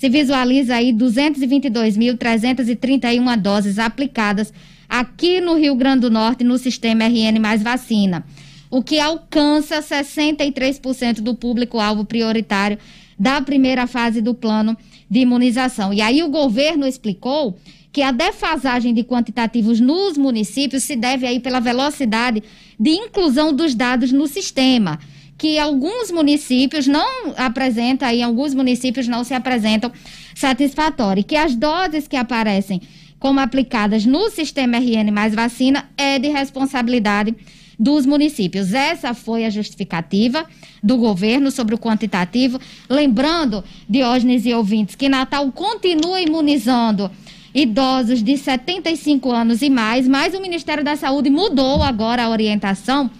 [0.00, 4.50] se visualiza aí 222.331 doses aplicadas
[4.88, 8.24] aqui no Rio Grande do Norte no sistema RN mais vacina,
[8.70, 12.78] o que alcança 63% do público-alvo prioritário
[13.18, 14.74] da primeira fase do plano
[15.10, 15.92] de imunização.
[15.92, 17.58] E aí o governo explicou
[17.92, 22.42] que a defasagem de quantitativos nos municípios se deve aí pela velocidade
[22.78, 24.98] de inclusão dos dados no sistema
[25.40, 29.90] que alguns municípios não apresentam, aí alguns municípios não se apresentam
[30.34, 32.82] satisfatório, que as doses que aparecem
[33.18, 37.34] como aplicadas no sistema RN mais vacina é de responsabilidade
[37.78, 38.74] dos municípios.
[38.74, 40.44] Essa foi a justificativa
[40.82, 42.60] do governo sobre o quantitativo.
[42.86, 47.10] Lembrando, Diógenes e ouvintes, que Natal continua imunizando
[47.54, 53.10] idosos de 75 anos e mais, mas o Ministério da Saúde mudou agora a orientação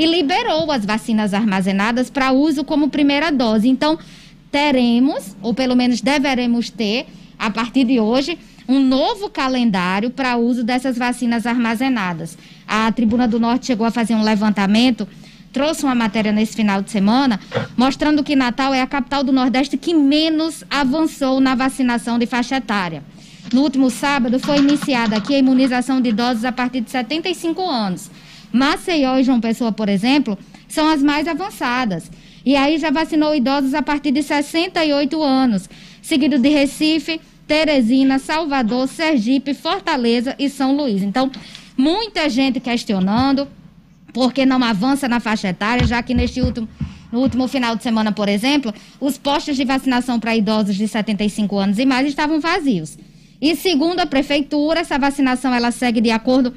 [0.00, 3.68] e liberou as vacinas armazenadas para uso como primeira dose.
[3.68, 3.98] Então,
[4.50, 7.06] teremos, ou pelo menos deveremos ter,
[7.38, 12.38] a partir de hoje, um novo calendário para uso dessas vacinas armazenadas.
[12.66, 15.06] A Tribuna do Norte chegou a fazer um levantamento,
[15.52, 17.38] trouxe uma matéria nesse final de semana,
[17.76, 22.56] mostrando que Natal é a capital do Nordeste que menos avançou na vacinação de faixa
[22.56, 23.04] etária.
[23.52, 28.10] No último sábado foi iniciada aqui a imunização de idosos a partir de 75 anos.
[28.52, 30.38] Maceió e João Pessoa, por exemplo,
[30.68, 32.10] são as mais avançadas.
[32.44, 35.68] E aí já vacinou idosos a partir de 68 anos,
[36.00, 41.02] seguido de Recife, Teresina, Salvador, Sergipe, Fortaleza e São Luís.
[41.02, 41.30] Então,
[41.76, 43.46] muita gente questionando
[44.12, 46.68] por que não avança na faixa etária, já que neste último
[47.10, 51.58] no último final de semana, por exemplo, os postos de vacinação para idosos de 75
[51.58, 52.96] anos e mais estavam vazios.
[53.40, 56.54] E segundo a prefeitura, essa vacinação ela segue de acordo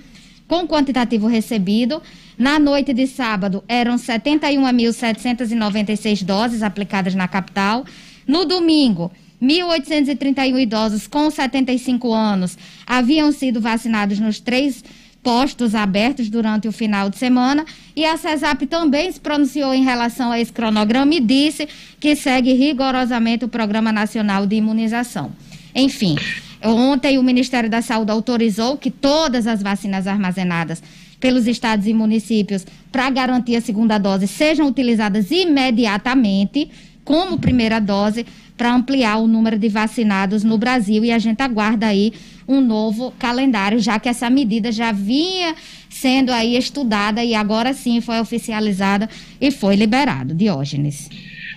[0.62, 2.02] o quantitativo recebido.
[2.38, 7.84] Na noite de sábado, eram 71.796 doses aplicadas na capital.
[8.28, 14.84] No domingo, 1.831 idosos com 75 anos haviam sido vacinados nos três
[15.24, 17.66] postos abertos durante o final de semana.
[17.96, 21.68] E a CESAP também se pronunciou em relação a esse cronograma e disse
[22.00, 25.32] que segue rigorosamente o Programa Nacional de Imunização.
[25.76, 26.16] Enfim,
[26.64, 30.82] Ontem, o Ministério da Saúde autorizou que todas as vacinas armazenadas
[31.20, 36.70] pelos estados e municípios para garantir a segunda dose sejam utilizadas imediatamente
[37.04, 38.26] como primeira dose
[38.58, 42.14] para ampliar o número de vacinados no Brasil e a gente aguarda aí
[42.48, 45.56] um novo calendário, já que essa medida já vinha
[45.90, 49.10] sendo aí estudada e agora sim foi oficializada
[49.40, 50.34] e foi liberado.
[50.34, 51.10] Diógenes.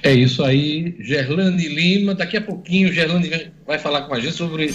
[0.07, 2.15] É isso aí, Gerlane Lima.
[2.15, 4.73] Daqui a pouquinho, Gerlane vai falar com a gente sobre,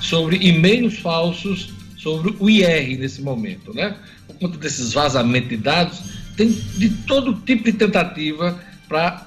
[0.00, 3.96] sobre e-mails falsos sobre o IR nesse momento, né?
[4.28, 6.00] Por conta desses vazamentos de dados,
[6.36, 8.56] tem de todo tipo de tentativa
[8.88, 9.26] para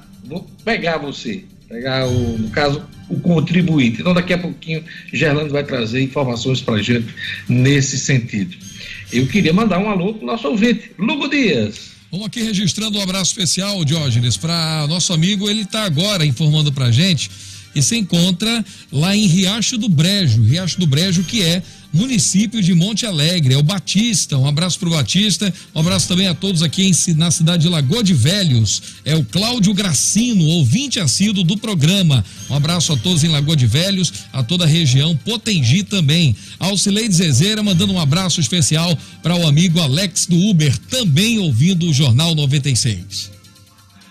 [0.64, 4.00] pegar você, pegar, o, no caso, o contribuinte.
[4.00, 7.14] Então, daqui a pouquinho, Gerlane vai trazer informações para a gente
[7.50, 8.56] nesse sentido.
[9.12, 11.92] Eu queria mandar um alô para o nosso ouvinte, Lugo Dias.
[12.12, 15.50] Vamos aqui registrando um abraço especial, Diógenes, para nosso amigo.
[15.50, 17.32] Ele está agora informando para gente
[17.74, 21.64] e se encontra lá em Riacho do Brejo, Riacho do Brejo que é
[21.94, 26.34] município de Monte Alegre, é o Batista, um abraço pro Batista, um abraço também a
[26.34, 31.44] todos aqui em, na cidade de Lagoa de Velhos, é o Cláudio Gracino, ouvinte assíduo
[31.44, 35.84] do programa, um abraço a todos em Lagoa de Velhos, a toda a região, Potengi
[35.84, 41.88] também, Alcileide Zezeira mandando um abraço especial para o amigo Alex do Uber, também ouvindo
[41.88, 43.41] o Jornal 96.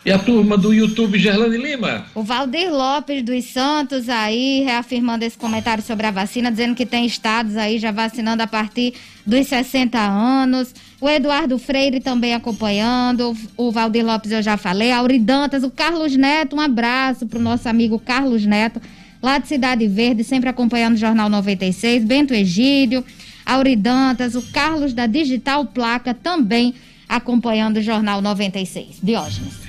[0.02, 2.06] E a turma do YouTube, Gerlane Lima?
[2.14, 7.04] O Valdir Lopes dos Santos aí, reafirmando esse comentário sobre a vacina, dizendo que tem
[7.04, 8.94] estados aí já vacinando a partir
[9.26, 10.74] dos 60 anos.
[10.98, 13.36] O Eduardo Freire também acompanhando.
[13.58, 14.90] O Valdir Lopes eu já falei.
[14.90, 18.80] A Dantas, o Carlos Neto, um abraço para o nosso amigo Carlos Neto,
[19.22, 22.04] lá de Cidade Verde, sempre acompanhando o Jornal 96.
[22.04, 23.04] Bento Egídio,
[23.44, 26.74] Auri Dantas, o Carlos da Digital Placa também
[27.06, 28.98] acompanhando o Jornal 96.
[29.02, 29.59] Diógenes.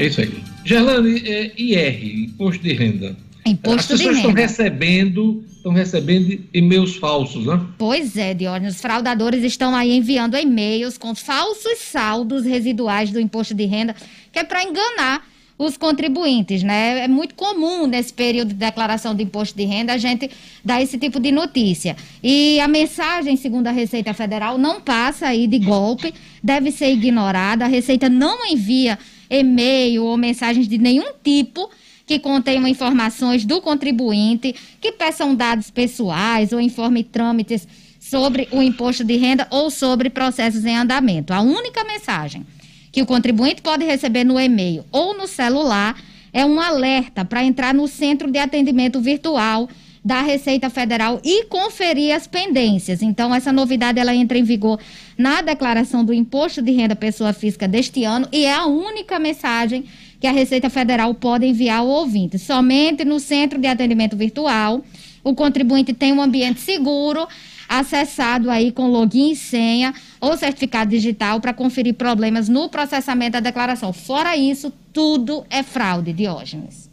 [0.00, 0.42] É isso aí.
[0.64, 3.14] Gerlane, é, IR, Imposto de Renda.
[3.44, 7.60] Imposto As pessoas estão recebendo, estão recebendo e-mails falsos, né?
[7.76, 8.76] Pois é, Diógenes.
[8.76, 13.94] Os fraudadores estão aí enviando e-mails com falsos saldos residuais do imposto de renda,
[14.32, 15.28] que é para enganar
[15.58, 17.00] os contribuintes, né?
[17.00, 20.30] É muito comum nesse período de declaração de imposto de renda a gente
[20.64, 21.94] dar esse tipo de notícia.
[22.22, 27.66] E a mensagem, segundo a Receita Federal, não passa aí de golpe, deve ser ignorada.
[27.66, 28.98] A Receita não envia
[29.30, 31.70] e-mail ou mensagens de nenhum tipo
[32.04, 37.68] que contenham informações do contribuinte, que peçam dados pessoais ou informe trâmites
[38.00, 41.32] sobre o imposto de renda ou sobre processos em andamento.
[41.32, 42.44] A única mensagem
[42.90, 45.96] que o contribuinte pode receber no e-mail ou no celular
[46.32, 49.68] é um alerta para entrar no centro de atendimento virtual
[50.04, 53.02] da Receita Federal e conferir as pendências.
[53.02, 54.78] Então, essa novidade ela entra em vigor
[55.16, 59.84] na declaração do Imposto de Renda Pessoa Física deste ano e é a única mensagem
[60.18, 62.38] que a Receita Federal pode enviar ao ouvinte.
[62.38, 64.82] Somente no Centro de Atendimento Virtual,
[65.22, 67.26] o contribuinte tem um ambiente seguro,
[67.68, 73.40] acessado aí com login e senha ou certificado digital para conferir problemas no processamento da
[73.40, 73.92] declaração.
[73.92, 76.89] Fora isso, tudo é fraude, Diógenes.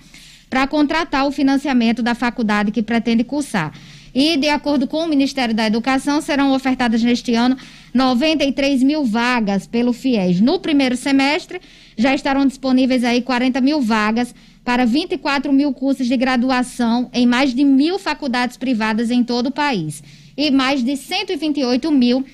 [0.49, 3.71] para contratar o financiamento da faculdade que pretende cursar.
[4.13, 7.55] E, de acordo com o Ministério da Educação, serão ofertadas neste ano
[7.93, 10.41] 93 mil vagas pelo FIES.
[10.41, 11.61] No primeiro semestre,
[11.97, 17.53] já estarão disponíveis aí 40 mil vagas para 24 mil cursos de graduação em mais
[17.53, 20.03] de mil faculdades privadas em todo o país.
[20.37, 22.25] E mais de 128 mil,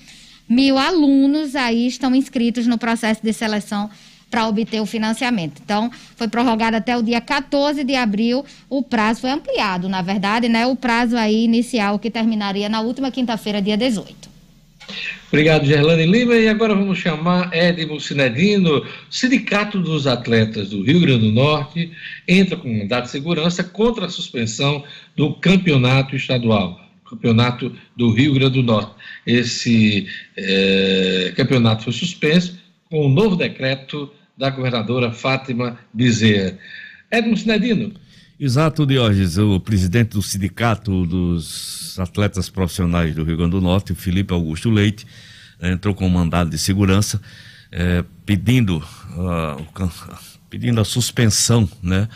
[0.47, 3.89] mil alunos aí estão inscritos no processo de seleção
[4.29, 5.61] para obter o financiamento.
[5.63, 10.49] Então, foi prorrogado até o dia 14 de abril, o prazo foi ampliado, na verdade,
[10.49, 10.67] né?
[10.67, 14.36] O prazo aí inicial que terminaria na última quinta-feira, dia 18.
[15.27, 16.35] Obrigado, Gerlane Lima.
[16.35, 18.85] E agora vamos chamar Edmo Sinedino.
[19.09, 21.91] Sindicato dos Atletas do Rio Grande do Norte
[22.27, 24.83] entra com mandato de segurança contra a suspensão
[25.15, 26.79] do campeonato estadual,
[27.09, 28.91] campeonato do Rio Grande do Norte.
[29.25, 30.07] Esse
[30.37, 32.57] é, campeonato foi suspenso
[32.89, 36.57] com um novo decreto da governadora Fátima Bezerra.
[37.11, 37.93] Edmo Sinedino.
[38.39, 39.39] Exato, Diógenes.
[39.39, 44.69] O presidente do Sindicato dos Atletas Profissionais do Rio Grande do Norte, o Felipe Augusto
[44.69, 45.07] Leite,
[45.59, 47.19] eh, entrou com um mandado de segurança
[47.71, 49.89] eh, pedindo, uh,
[50.51, 52.07] pedindo a suspensão né,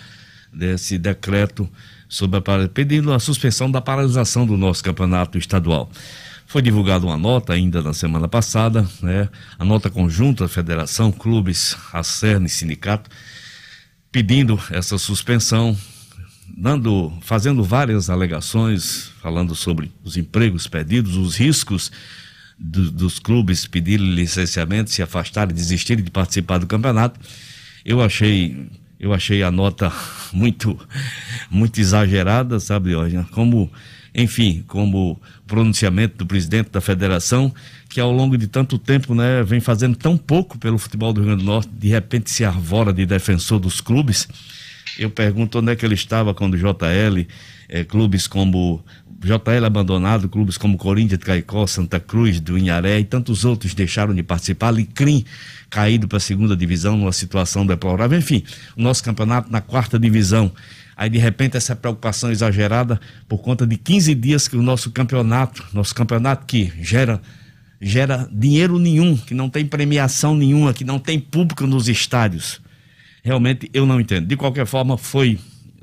[0.54, 1.68] desse decreto
[2.08, 5.90] sobre a, pedindo a suspensão da paralisação do nosso campeonato estadual.
[6.46, 12.04] Foi divulgada uma nota ainda na semana passada, né, a nota conjunta Federação, Clubes, a
[12.04, 13.10] CERN e Sindicato,
[14.12, 15.76] pedindo essa suspensão
[16.58, 21.92] dando, fazendo várias alegações, falando sobre os empregos perdidos, os riscos
[22.58, 27.20] do, dos clubes pedirem licenciamento, se afastarem, desistirem de participar do campeonato.
[27.84, 28.68] Eu achei,
[29.00, 29.92] eu achei a nota
[30.32, 30.78] muito,
[31.50, 33.72] muito exagerada, sabe, hoje, como,
[34.14, 37.54] enfim, como pronunciamento do presidente da federação,
[37.90, 41.30] que ao longo de tanto tempo, né, vem fazendo tão pouco pelo futebol do Rio
[41.30, 44.28] Grande do Norte, de repente se arvora de defensor dos clubes.
[44.98, 47.26] Eu pergunto onde é que ele estava quando o JL,
[47.70, 48.84] é, clubes como
[49.20, 54.24] JL abandonado, clubes como Corinthians Caicó, Santa Cruz, do Inharé e tantos outros deixaram de
[54.24, 54.68] participar.
[54.68, 55.24] Alecrim
[55.70, 58.18] caído para a segunda divisão numa situação deplorável.
[58.18, 58.44] Enfim,
[58.76, 60.52] o nosso campeonato na quarta divisão.
[60.98, 65.64] Aí, de repente, essa preocupação exagerada por conta de 15 dias que o nosso campeonato,
[65.74, 67.22] nosso campeonato que gera
[67.82, 72.62] gera dinheiro nenhum, que não tem premiação nenhuma, que não tem público nos estádios.
[73.24, 74.28] Realmente eu não entendo.
[74.28, 75.40] De qualquer forma, foi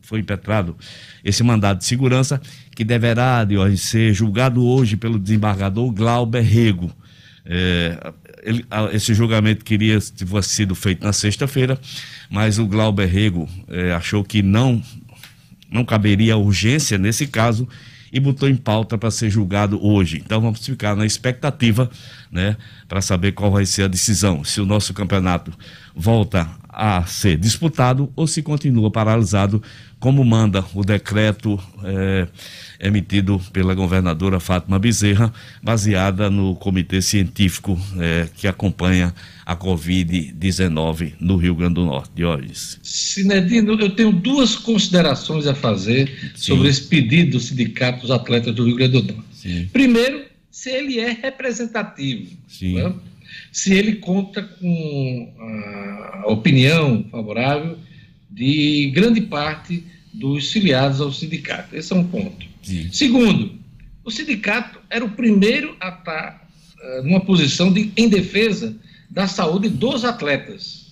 [0.09, 0.75] foi impetrado
[1.23, 2.41] esse mandado de segurança
[2.75, 6.91] que deverá de hoje ser julgado hoje pelo desembargador Glauber Rego.
[7.45, 8.13] É,
[8.43, 11.79] ele, esse julgamento queria ter sido feito na sexta-feira,
[12.31, 14.83] mas o Glauber Rego é, achou que não
[15.71, 17.69] não caberia urgência nesse caso
[18.11, 20.23] e botou em pauta para ser julgado hoje.
[20.25, 21.91] Então vamos ficar na expectativa,
[22.33, 22.57] né,
[22.89, 25.53] para saber qual vai ser a decisão, se o nosso campeonato
[25.95, 29.63] volta a ser disputado ou se continua paralisado,
[29.99, 32.29] como manda o decreto é,
[32.79, 39.15] emitido pela governadora Fátima Bezerra, baseada no comitê científico é, que acompanha
[39.45, 42.11] a Covid-19 no Rio Grande do Norte.
[42.15, 42.79] Diógenes.
[42.83, 46.55] Sinedino, eu tenho duas considerações a fazer Sim.
[46.55, 49.29] sobre esse pedido do Sindicato dos Atletas do Rio Grande do Norte.
[49.33, 49.69] Sim.
[49.73, 52.37] Primeiro, se ele é representativo.
[52.63, 52.93] Né?
[53.53, 55.35] Se ele conta com
[56.25, 57.79] a opinião favorável
[58.31, 61.75] de grande parte dos filiados ao sindicato.
[61.77, 62.47] Esse é um ponto.
[62.63, 62.89] Sim.
[62.93, 63.53] Segundo,
[64.05, 66.49] o sindicato era o primeiro a estar
[66.79, 68.77] uh, numa posição de, em defesa
[69.11, 70.87] da saúde dos atletas.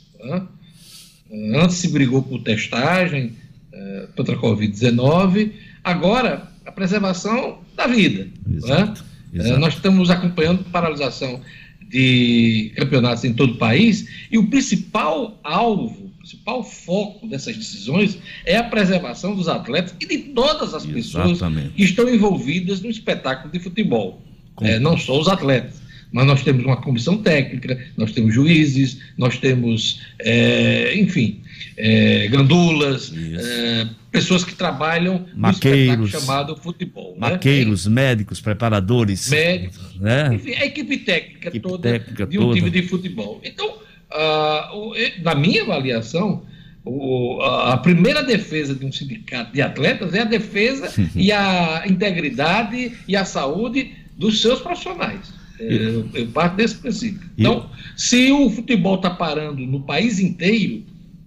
[1.55, 3.32] Antes se brigou por testagem
[3.72, 5.53] uh, contra a Covid-19,
[5.84, 8.28] agora a preservação da vida.
[8.51, 9.05] Exato.
[9.32, 9.45] Né?
[9.45, 9.61] Exato.
[9.61, 11.41] Nós estamos acompanhando paralisação
[11.89, 18.18] de campeonatos em todo o país, e o principal alvo, o principal foco dessas decisões
[18.45, 21.39] é a preservação dos atletas e de todas as pessoas
[21.74, 24.20] que estão envolvidas no espetáculo de futebol.
[24.61, 25.82] É, não só os atletas,
[26.16, 31.42] mas nós temos uma comissão técnica, nós temos juízes, nós temos, é, enfim,
[31.76, 37.12] é, gandulas, é, pessoas que trabalham maqueiros, no chamado futebol.
[37.20, 37.32] Né?
[37.32, 37.92] Maqueiros, né?
[37.92, 39.28] médicos, preparadores.
[39.28, 40.30] Médicos, né?
[40.32, 42.54] enfim, a equipe técnica equipe toda técnica de um toda.
[42.54, 43.38] time de futebol.
[43.44, 43.68] Então,
[44.10, 46.46] uh, na minha avaliação,
[46.82, 52.92] o, a primeira defesa de um sindicato de atletas é a defesa e a integridade
[53.06, 55.36] e a saúde dos seus profissionais.
[55.59, 57.28] É, eu, eu parto desse princípio.
[57.36, 60.82] Então, se o futebol está parando no país inteiro,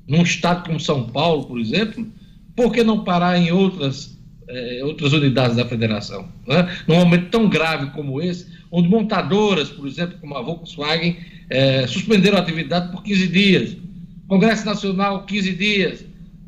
[0.07, 2.07] num estado como São Paulo, por exemplo,
[2.55, 4.17] por que não parar em outras,
[4.47, 6.27] eh, outras unidades da federação?
[6.47, 6.69] Né?
[6.88, 11.17] Num momento tão grave como esse, onde montadoras, por exemplo, como a Volkswagen,
[11.49, 13.77] eh, suspenderam a atividade por 15 dias,
[14.27, 16.05] Congresso Nacional, 15 dias,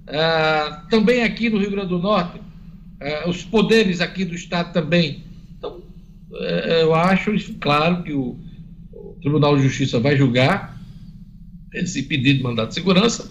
[0.08, 2.40] ah, também aqui no Rio Grande do Norte,
[3.00, 5.24] ah, os poderes aqui do Estado também.
[6.34, 8.40] Eh, eu acho claro que o,
[9.22, 10.80] Tribunal de Justiça vai julgar
[11.74, 13.30] esse pedido de mandato de segurança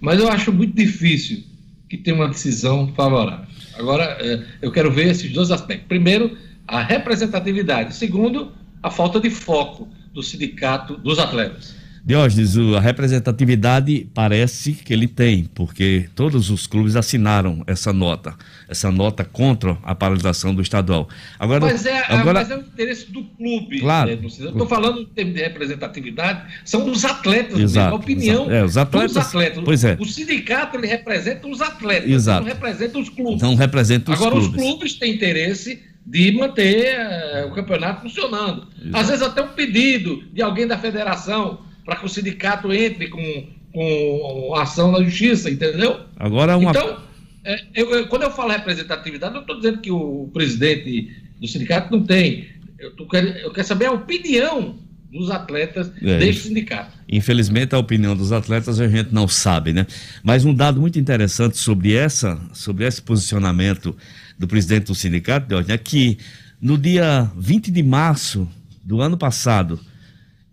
[0.00, 1.42] mas eu acho muito difícil
[1.88, 3.46] que tenha uma decisão favorável.
[3.74, 5.86] Agora, é, eu quero ver esses dois aspectos.
[5.86, 7.94] Primeiro, a representatividade.
[7.94, 11.76] Segundo, a falta de foco do sindicato dos atletas.
[12.06, 18.36] Diógenes, a representatividade parece que ele tem, porque todos os clubes assinaram essa nota,
[18.68, 21.08] essa nota contra a paralisação do estadual.
[21.36, 22.34] Agora, mas, é, agora...
[22.34, 23.80] mas é o interesse do clube.
[23.80, 24.08] Claro.
[24.08, 24.20] Né?
[24.24, 27.96] Estou falando de representatividade, são os atletas, Exato.
[27.96, 29.64] a opinião é, os atletas, dos atletas.
[29.64, 29.96] Pois é.
[29.98, 32.42] O sindicato ele representa os atletas, Exato.
[32.42, 33.42] não representa os clubes.
[33.42, 34.48] Não representa os agora, clubes.
[34.50, 38.68] Agora, os clubes têm interesse de manter uh, o campeonato funcionando.
[38.80, 38.96] Exato.
[38.96, 43.46] Às vezes até um pedido de alguém da federação para que o sindicato entre com,
[43.72, 46.00] com ação na justiça, entendeu?
[46.16, 46.70] Agora uma...
[46.70, 46.98] Então,
[47.44, 51.96] é, eu, eu, quando eu falo representatividade, não estou dizendo que o presidente do sindicato
[51.96, 52.48] não tem.
[52.76, 54.80] Eu, tô, eu quero saber a opinião
[55.12, 56.90] dos atletas é, deste sindicato.
[57.08, 59.86] Infelizmente, a opinião dos atletas a gente não sabe, né?
[60.24, 63.96] Mas um dado muito interessante sobre essa, sobre esse posicionamento
[64.36, 66.18] do presidente do sindicato, é que
[66.60, 68.48] no dia 20 de março
[68.84, 69.78] do ano passado,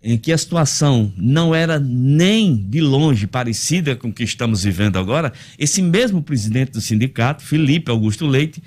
[0.04, 4.98] em que a situação não era nem de longe parecida com o que estamos vivendo
[4.98, 8.62] agora, esse mesmo presidente do sindicato, Felipe Augusto Leite,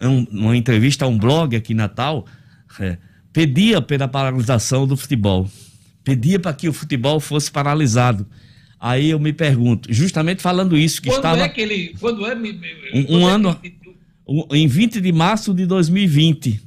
[0.00, 2.24] em uma entrevista a um blog aqui em Natal,
[2.78, 2.98] é,
[3.32, 5.50] pedia pela paralisação do futebol,
[6.04, 8.24] pedia para que o futebol fosse paralisado.
[8.78, 11.40] Aí eu me pergunto, justamente falando isso, que quando estava.
[11.40, 12.34] É que ele, quando é,
[12.94, 13.56] um, um é ano.
[13.56, 13.74] Que...
[14.52, 16.60] Em 20 de março de 2020.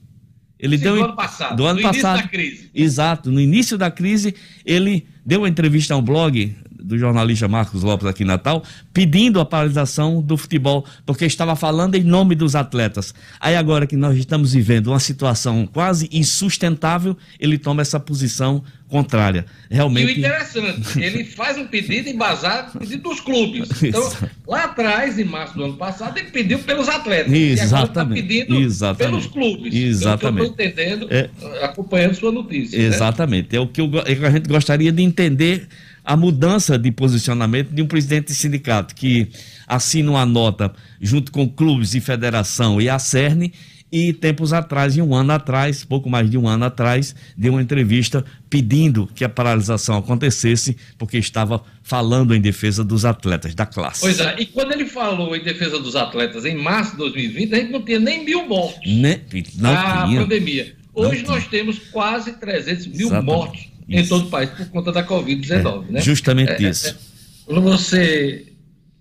[0.60, 2.72] Ele Sim, deu do ano passado, do ano no passado, início da crise.
[2.76, 6.54] Exato, no início da crise, ele deu uma entrevista a um blog
[6.90, 11.96] do jornalista Marcos Lopes aqui em Natal, pedindo a paralisação do futebol, porque estava falando
[11.96, 13.14] em nome dos atletas.
[13.40, 19.46] Aí agora que nós estamos vivendo uma situação quase insustentável, ele toma essa posição contrária.
[19.70, 20.08] Realmente.
[20.12, 23.70] E o interessante, ele faz um pedido embasado no pedido dos clubes.
[23.84, 24.12] Então,
[24.48, 27.32] lá atrás, em março do ano passado, ele pediu pelos atletas.
[27.32, 28.20] Exatamente.
[28.20, 29.12] E agora pedindo Exatamente.
[29.12, 29.76] pelos clubes.
[29.76, 30.46] Exatamente.
[30.48, 31.30] Eu estou entendendo, É.
[31.64, 32.78] acompanhando sua notícia.
[32.80, 32.86] né?
[32.86, 33.56] Exatamente.
[33.56, 35.68] É o que, eu go- que a gente gostaria de entender
[36.10, 39.28] a mudança de posicionamento de um presidente de sindicato que
[39.68, 43.52] assina uma nota junto com clubes e federação e a CERN
[43.92, 47.62] e tempos atrás, em um ano atrás, pouco mais de um ano atrás, deu uma
[47.62, 54.02] entrevista pedindo que a paralisação acontecesse porque estava falando em defesa dos atletas da classe.
[54.02, 57.58] Pois é, e quando ele falou em defesa dos atletas em março de 2020, a
[57.60, 59.22] gente não tinha nem mil mortos Né?
[59.58, 60.22] Não na tinha.
[60.22, 60.76] pandemia.
[60.96, 61.32] Não Hoje tinha.
[61.32, 63.26] nós temos quase 300 mil Exatamente.
[63.26, 65.86] mortos em todo o país por conta da Covid-19.
[65.90, 66.02] É, né?
[66.02, 66.90] justamente É, é, isso.
[66.90, 66.96] é.
[67.46, 68.46] Quando você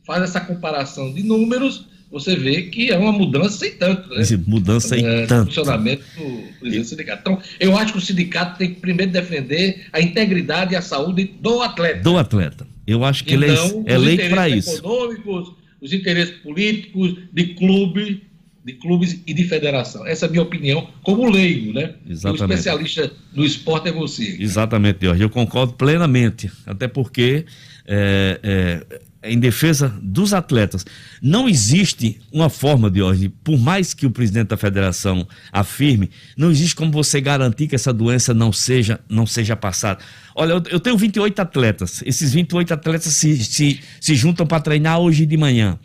[0.07, 4.09] faz essa comparação de números, você vê que é uma mudança e tanto.
[4.09, 4.25] Né?
[4.47, 5.49] Mudança em É, tanto.
[5.49, 7.21] funcionamento do presidente do sindicato.
[7.21, 11.25] Então, eu acho que o sindicato tem que primeiro defender a integridade e a saúde
[11.41, 12.01] do atleta.
[12.03, 12.67] Do atleta.
[12.87, 14.79] Eu acho que E ele é, é os lei interesses para isso.
[14.79, 15.53] econômicos,
[15.83, 18.23] os interesses políticos, de clube,
[18.65, 20.07] de clubes e de federação.
[20.07, 21.95] Essa é a minha opinião como leigo, né?
[22.09, 22.43] Exatamente.
[22.43, 24.37] O especialista do esporte é você.
[24.39, 25.23] Exatamente, Jorge.
[25.23, 26.51] Eu concordo plenamente.
[26.67, 27.47] Até porque,
[27.87, 30.85] é, é, em defesa dos atletas,
[31.23, 36.75] não existe uma forma, Jorge, por mais que o presidente da federação afirme, não existe
[36.75, 40.01] como você garantir que essa doença não seja, não seja passada.
[40.35, 42.03] Olha, eu, eu tenho 28 atletas.
[42.05, 45.79] Esses 28 atletas se, se, se juntam para treinar hoje de manhã.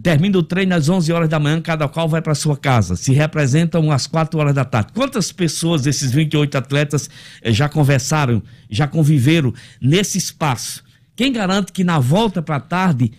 [0.00, 2.94] Termina o treino às 11 horas da manhã, cada qual vai para sua casa.
[2.94, 4.92] Se representam às 4 horas da tarde.
[4.92, 7.10] Quantas pessoas desses 28 atletas
[7.42, 10.84] eh, já conversaram, já conviveram nesse espaço?
[11.16, 13.12] Quem garante que na volta para a tarde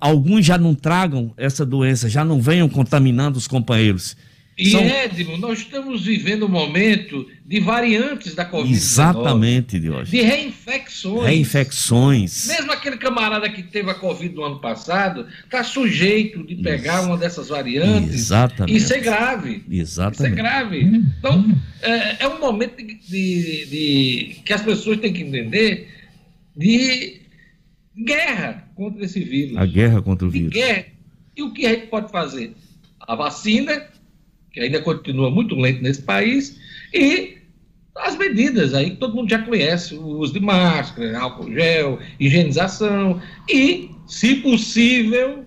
[0.00, 4.16] alguns já não tragam essa doença, já não venham contaminando os companheiros?
[4.56, 8.70] E São- Edmo, nós estamos vivendo um momento de variantes da Covid-19.
[8.72, 10.10] Exatamente, Diógenes.
[10.10, 11.26] De reinfecções.
[11.26, 12.46] Reinfecções.
[12.46, 17.16] Mesmo aquele camarada que teve a Covid no ano passado, está sujeito de pegar uma
[17.16, 18.76] dessas variantes Exatamente.
[18.76, 19.64] e ser grave.
[19.68, 20.36] Isso é Exatamente.
[20.36, 20.80] grave.
[21.18, 25.88] Então, é, é um momento de, de- de- que as pessoas têm que entender
[26.56, 27.22] de
[28.04, 29.56] guerra contra esse vírus.
[29.56, 30.52] A guerra contra o De vírus.
[30.54, 30.84] guerra.
[31.36, 32.52] E o que a gente pode fazer?
[33.00, 33.82] A vacina,
[34.54, 36.58] que ainda continua muito lento nesse país,
[36.94, 37.38] e
[37.96, 43.20] as medidas aí que todo mundo já conhece, o uso de máscara, álcool gel, higienização
[43.50, 45.44] e, se possível,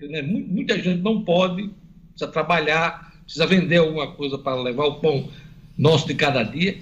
[0.00, 1.70] né, mu- muita gente não pode,
[2.10, 5.28] precisa trabalhar, precisa vender alguma coisa para levar o pão
[5.76, 6.78] nosso de cada dia,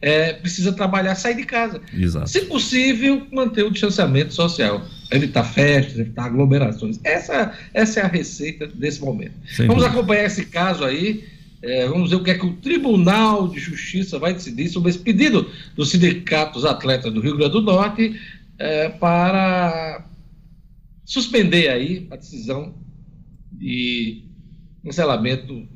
[0.00, 1.80] é, precisa trabalhar, sair de casa.
[1.92, 2.28] Exato.
[2.28, 6.98] Se possível, manter o distanciamento social, evitar festas, evitar aglomerações.
[7.04, 9.34] Essa, essa é a receita desse momento.
[9.46, 9.98] Sem vamos dúvida.
[9.98, 11.24] acompanhar esse caso aí.
[11.62, 14.98] é, vamos ver o que é que o Tribunal de Justiça vai decidir sobre esse
[14.98, 18.20] pedido do Sindicato dos Atletas do Rio Grande do Norte
[18.58, 20.04] é, para
[21.04, 22.74] suspender aí a decisão
[23.52, 24.22] de
[24.84, 25.66] cancelamento,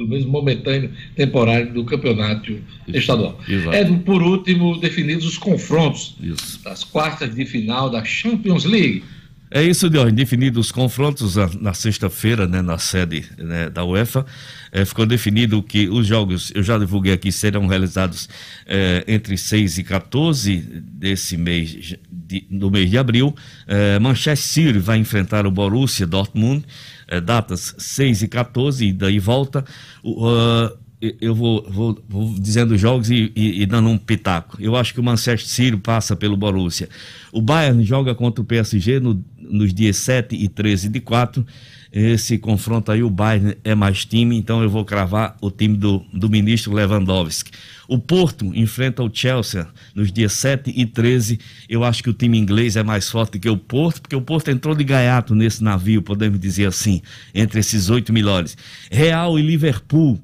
[0.00, 2.58] pelo menos momentâneo, temporário, do campeonato
[2.88, 3.38] estadual.
[3.46, 3.76] Exato.
[3.76, 6.62] É, por último, definidos os confrontos Isso.
[6.64, 9.02] das quartas de final da Champions League.
[9.52, 10.14] É isso, Diógenes.
[10.14, 14.24] Definidos os confrontos na, sexta-feira, né, na sede né, da UEFA,
[14.70, 18.28] eh, ficou definido que os jogos, eu já divulguei aqui, serão realizados
[18.64, 23.34] eh, entre 6 e 14 desse mês, de, no mês de abril.
[23.66, 26.64] Eh, Manchester City vai enfrentar o Borussia Dortmund,
[27.10, 29.64] eh, datas 6 e 14, e daí volta.
[30.04, 30.72] Ah,
[31.20, 34.58] eu- vou, vou, vou dizendo os jogos e, e- e dando um pitaco.
[34.60, 36.88] Eu acho que o Manchester City passa pelo Borussia.
[37.32, 41.44] O Bayern joga contra o PSG no- nos dias 7 e 13 de 4.
[41.92, 46.04] Esse confronto aí, o Bayern é mais time, então eu vou cravar o time do,
[46.12, 47.50] do ministro Lewandowski.
[47.90, 51.40] O Porto enfrenta o Chelsea nos dias 7 e 13.
[51.68, 54.48] Eu acho que o time inglês é mais forte que o Porto, porque o Porto
[54.48, 57.02] entrou de gaiato nesse navio, podemos dizer assim,
[57.34, 58.56] entre esses oito melhores.
[58.92, 60.20] Real e Liverpool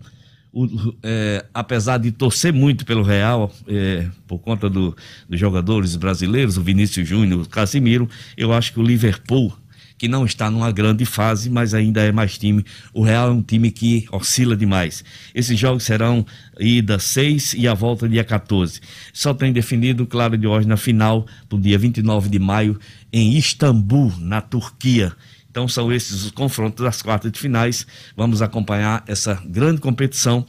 [0.52, 4.96] o- é, apesar de torcer muito pelo Real, é, por conta do-
[5.28, 9.52] dos jogadores brasileiros, o Vinícius Júnior, o Casimiro, eu acho que o Liverpool,
[9.98, 13.42] que não está numa grande fase, mas ainda é mais time, o Real é um
[13.42, 15.04] time que oscila demais.
[15.34, 16.24] Esses jogos serão
[16.58, 18.80] ida 6 e a volta dia 14.
[19.12, 22.78] Só tem definido, claro, de hoje na final, para dia 29 de maio,
[23.12, 25.12] em Istambul, na Turquia.
[25.50, 27.86] Então são esses os confrontos das quartas de finais.
[28.14, 30.44] Vamos acompanhar essa grande competição.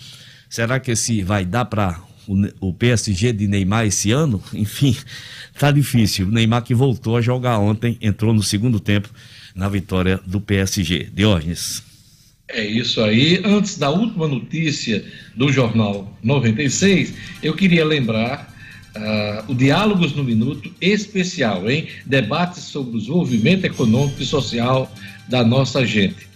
[0.49, 4.95] Será que esse vai dar para o, o PSG de Neymar esse ano, enfim,
[5.57, 6.27] tá difícil.
[6.27, 9.09] O Neymar que voltou a jogar ontem, entrou no segundo tempo
[9.57, 11.09] na vitória do PSG.
[11.11, 11.83] Diógenes.
[12.47, 13.41] É isso aí.
[13.43, 15.03] Antes da última notícia
[15.35, 17.13] do Jornal 96,
[17.43, 18.53] eu queria lembrar
[18.95, 21.87] uh, o Diálogos no Minuto especial, hein?
[22.05, 24.89] Debates sobre o desenvolvimento econômico e social
[25.27, 26.27] da nossa gente.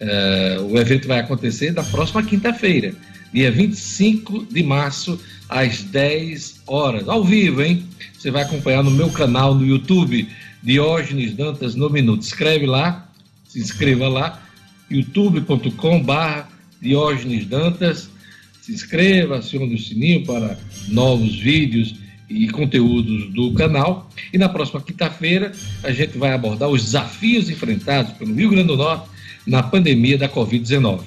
[0.00, 2.94] Uh, o evento vai acontecer na próxima quinta-feira,
[3.32, 7.84] dia 25 de março, às 10 horas, ao vivo, hein?
[8.16, 10.28] Você vai acompanhar no meu canal no YouTube,
[10.62, 12.22] Diógenes Dantas no Minuto.
[12.22, 13.08] Escreve lá,
[13.44, 14.42] se inscreva lá,
[14.90, 16.48] youtube.com/barra
[16.80, 18.10] Diógenes Dantas.
[18.60, 20.58] Se inscreva, acione o sininho para
[20.88, 21.94] novos vídeos
[22.28, 24.08] e conteúdos do canal.
[24.32, 28.76] E na próxima quinta-feira a gente vai abordar os desafios enfrentados pelo Rio Grande do
[28.76, 29.08] Norte
[29.46, 31.00] na pandemia da Covid-19.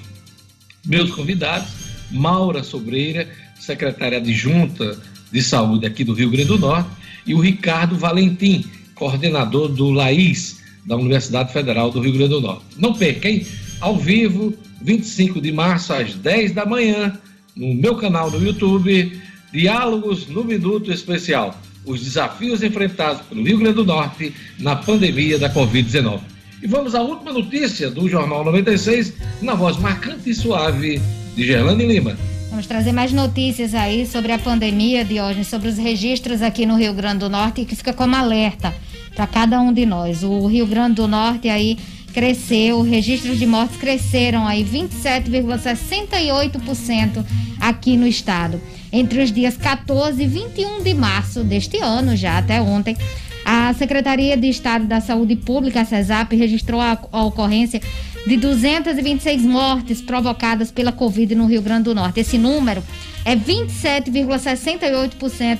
[0.84, 1.68] Meus convidados,
[2.10, 3.28] Maura Sobreira,
[3.58, 5.00] secretária adjunta
[5.32, 6.90] de saúde aqui do Rio Grande do Norte,
[7.26, 8.64] e o Ricardo Valentim,
[8.94, 12.64] coordenador do LAIS, da Universidade Federal do Rio Grande do Norte.
[12.76, 13.46] Não perca, hein?
[13.80, 17.18] Ao vivo, 25 de março, às 10 da manhã,
[17.56, 19.20] no meu canal no YouTube
[19.52, 21.58] Diálogos no Minuto Especial.
[21.86, 26.20] Os desafios enfrentados pelo Rio Grande do Norte na pandemia da Covid-19.
[26.62, 31.00] E vamos à última notícia do Jornal 96, na voz marcante e suave
[31.36, 32.16] de Gerlane Lima.
[32.50, 36.76] Vamos trazer mais notícias aí sobre a pandemia, de hoje, sobre os registros aqui no
[36.76, 38.74] Rio Grande do Norte, que fica como alerta
[39.14, 40.22] para cada um de nós.
[40.22, 41.78] O Rio Grande do Norte aí
[42.12, 47.24] cresceu, registros de mortes cresceram aí 27,68%
[47.60, 48.60] aqui no estado.
[48.92, 52.96] Entre os dias 14 e 21 de março deste ano, já até ontem,
[53.44, 57.80] a Secretaria de Estado da Saúde Pública, a CESAP, registrou a, a ocorrência
[58.26, 62.20] de 226 mortes provocadas pela Covid no Rio Grande do Norte.
[62.20, 62.82] Esse número
[63.24, 65.58] é 27,68%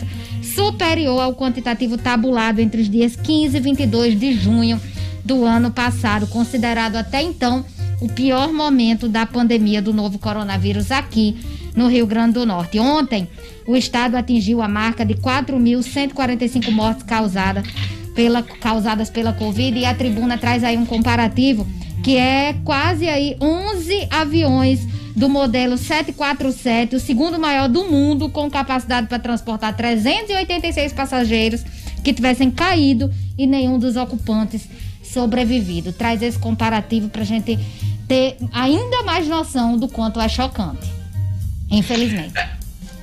[0.54, 4.80] superior ao quantitativo tabulado entre os dias 15 e 22 de junho
[5.24, 7.64] do ano passado, considerado até então
[8.00, 11.36] o pior momento da pandemia do novo coronavírus aqui
[11.74, 12.78] no Rio Grande do Norte.
[12.78, 13.28] Ontem,
[13.66, 17.66] o estado atingiu a marca de 4.145 mortes causadas
[18.14, 21.66] pela, causadas pela Covid e a tribuna traz aí um comparativo
[22.02, 24.86] que é quase aí 11 aviões
[25.16, 31.64] do modelo 747, o segundo maior do mundo, com capacidade para transportar 386 passageiros
[32.02, 34.68] que tivessem caído e nenhum dos ocupantes
[35.02, 35.92] sobrevivido.
[35.92, 37.58] Traz esse comparativo para a gente
[38.08, 40.86] ter ainda mais noção do quanto é chocante.
[41.70, 42.34] Infelizmente.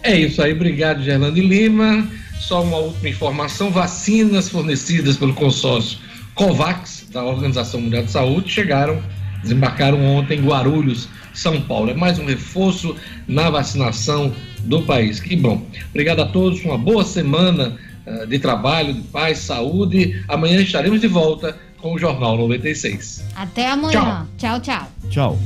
[0.04, 2.08] É isso aí, obrigado, Gerlando Lima.
[2.52, 5.98] Só uma última informação: vacinas fornecidas pelo consórcio
[6.36, 9.02] COVAX, da Organização Mundial de Saúde, chegaram,
[9.42, 11.92] desembarcaram ontem em Guarulhos, São Paulo.
[11.92, 12.94] É mais um reforço
[13.26, 14.34] na vacinação
[14.66, 15.22] do país.
[15.22, 15.66] Que bom.
[15.92, 20.22] Obrigado a todos, uma boa semana uh, de trabalho, de paz, saúde.
[20.28, 23.24] Amanhã estaremos de volta com o Jornal 96.
[23.34, 24.28] Até amanhã.
[24.38, 24.60] tchau.
[24.60, 24.92] tchau.
[25.10, 25.40] Tchau.